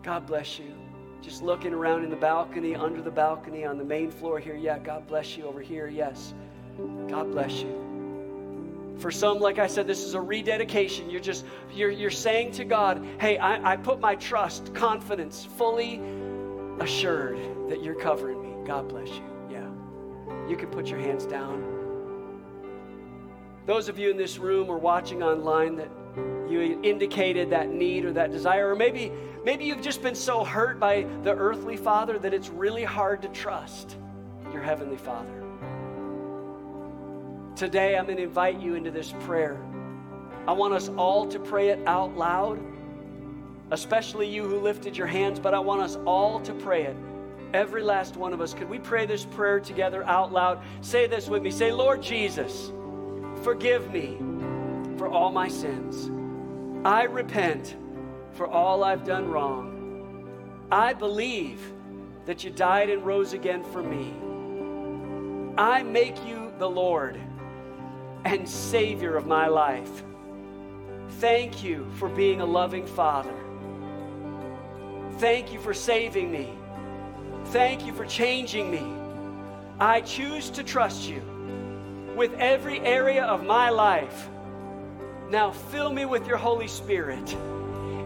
[0.03, 0.75] God bless you.
[1.23, 4.55] Just looking around in the balcony, under the balcony, on the main floor here.
[4.55, 5.89] Yeah, God bless you over here.
[5.89, 6.35] Yes.
[7.09, 8.97] God bless you.
[8.99, 11.09] For some, like I said, this is a rededication.
[11.09, 16.03] You're just you're you're saying to God, hey, I, I put my trust, confidence, fully
[16.81, 17.39] assured
[17.71, 18.67] that you're covering me.
[18.67, 19.25] God bless you.
[19.51, 19.71] Yeah.
[20.47, 21.83] You can put your hands down.
[23.67, 25.89] Those of you in this room or watching online that
[26.51, 29.13] you indicated that need or that desire, or maybe,
[29.45, 33.29] maybe you've just been so hurt by the earthly father that it's really hard to
[33.29, 33.97] trust
[34.53, 35.43] your heavenly father.
[37.55, 39.63] Today, I'm going to invite you into this prayer.
[40.49, 42.59] I want us all to pray it out loud,
[43.71, 46.97] especially you who lifted your hands, but I want us all to pray it.
[47.55, 48.55] Every last one of us.
[48.55, 50.63] Could we pray this prayer together out loud?
[50.81, 51.51] Say this with me.
[51.51, 52.73] Say, Lord Jesus,
[53.43, 54.19] forgive me
[54.97, 56.11] for all my sins.
[56.85, 57.77] I repent
[58.33, 60.67] for all I've done wrong.
[60.71, 61.61] I believe
[62.25, 64.15] that you died and rose again for me.
[65.59, 67.21] I make you the Lord
[68.25, 70.05] and Savior of my life.
[71.19, 73.35] Thank you for being a loving Father.
[75.19, 76.53] Thank you for saving me.
[77.47, 78.83] Thank you for changing me.
[79.81, 81.32] I choose to trust you
[82.23, 84.29] with every area of my life.
[85.29, 87.37] Now fill me with your Holy Spirit.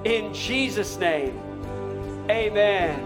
[0.06, 1.38] In Jesus' name,
[2.30, 2.98] amen.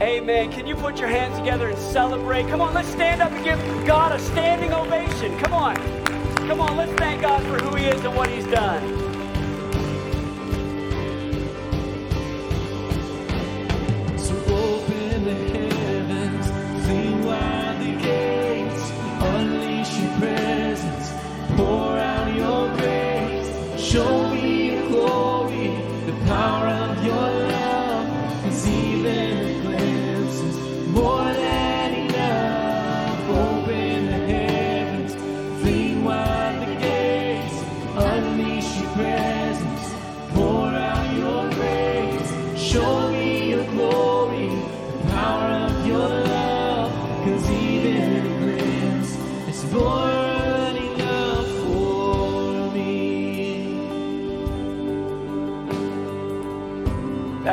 [0.00, 0.52] Amen.
[0.52, 2.46] Can you put your hands together and celebrate?
[2.46, 5.36] Come on, let's stand up and give God a standing ovation.
[5.40, 5.74] Come on.
[6.46, 9.03] Come on, let's thank God for who He is and what He's done.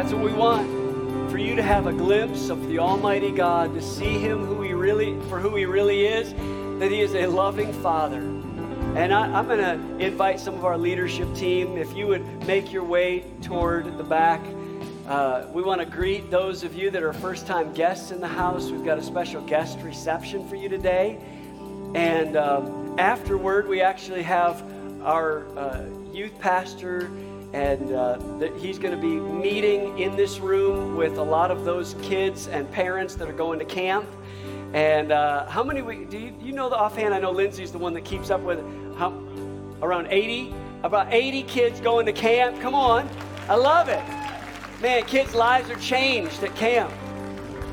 [0.02, 1.30] That's what we want.
[1.30, 4.74] For you to have a glimpse of the Almighty God, to see Him who He
[4.74, 6.34] really for who He really is,
[6.80, 8.18] that He is a loving Father.
[8.18, 12.74] And I, I'm going to invite some of our leadership team, if you would make
[12.74, 14.42] your way toward the back.
[15.08, 18.28] Uh, we want to greet those of you that are first time guests in the
[18.28, 18.72] house.
[18.72, 21.20] We've got a special guest reception for you today.
[21.94, 24.64] And um, afterward, we actually have
[25.04, 27.12] our uh, youth pastor,
[27.54, 28.18] and uh,
[28.58, 32.70] he's going to be meeting in this room with a lot of those kids and
[32.72, 34.06] parents that are going to camp.
[34.74, 37.14] And uh, how many we, do you, you know the offhand?
[37.14, 38.66] I know Lindsay's the one that keeps up with it.
[38.98, 39.12] How,
[39.82, 40.54] around 80?
[40.84, 42.62] About 80 kids going to camp.
[42.62, 43.10] Come on.
[43.50, 44.02] I love it.
[44.82, 46.92] Man, kids' lives are changed at camp.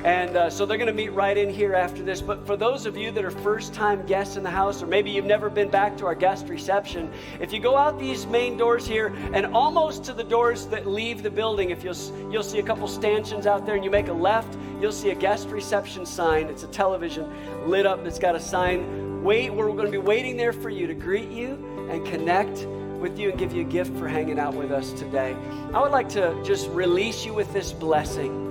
[0.05, 2.21] And uh, so they're going to meet right in here after this.
[2.21, 5.11] But for those of you that are first time guests in the house, or maybe
[5.11, 8.87] you've never been back to our guest reception, if you go out these main doors
[8.87, 12.63] here and almost to the doors that leave the building, if you'll, you'll see a
[12.63, 16.47] couple stanchions out there and you make a left, you'll see a guest reception sign.
[16.47, 17.29] It's a television
[17.69, 19.23] lit up that's got a sign.
[19.25, 21.55] Wait, we're going to be waiting there for you to greet you
[21.91, 22.67] and connect
[23.01, 25.37] with you and give you a gift for hanging out with us today.
[25.75, 28.48] I would like to just release you with this blessing.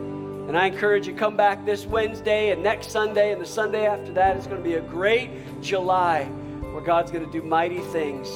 [0.47, 4.13] And I encourage you come back this Wednesday and next Sunday and the Sunday after
[4.13, 4.37] that.
[4.37, 5.29] It's going to be a great
[5.61, 6.23] July
[6.71, 8.29] where God's going to do mighty things.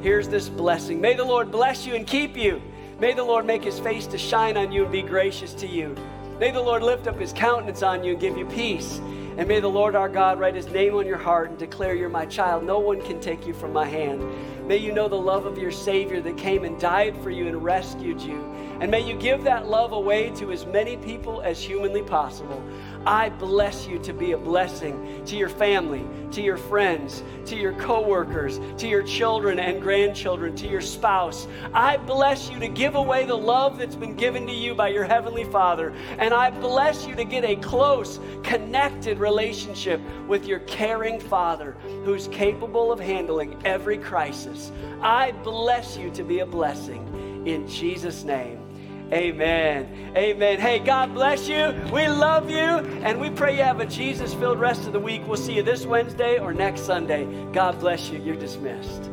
[0.00, 1.00] Here's this blessing.
[1.00, 2.62] May the Lord bless you and keep you.
[3.00, 5.96] May the Lord make his face to shine on you and be gracious to you.
[6.38, 9.00] May the Lord lift up his countenance on you and give you peace.
[9.36, 12.08] And may the Lord our God write his name on your heart and declare you're
[12.08, 12.62] my child.
[12.62, 14.22] No one can take you from my hand.
[14.68, 17.64] May you know the love of your Savior that came and died for you and
[17.64, 18.44] rescued you.
[18.82, 22.62] And may you give that love away to as many people as humanly possible.
[23.06, 27.72] I bless you to be a blessing to your family, to your friends, to your
[27.74, 31.46] coworkers, to your children and grandchildren, to your spouse.
[31.72, 35.04] I bless you to give away the love that's been given to you by your
[35.04, 35.92] heavenly Father.
[36.18, 42.28] And I bless you to get a close, connected relationship with your caring Father who's
[42.28, 44.70] capable of handling every crisis.
[45.00, 48.57] I bless you to be a blessing in Jesus' name.
[49.12, 50.12] Amen.
[50.16, 50.60] Amen.
[50.60, 51.74] Hey, God bless you.
[51.92, 52.58] We love you.
[52.58, 55.26] And we pray you have a Jesus filled rest of the week.
[55.26, 57.26] We'll see you this Wednesday or next Sunday.
[57.52, 58.18] God bless you.
[58.18, 59.10] You're dismissed.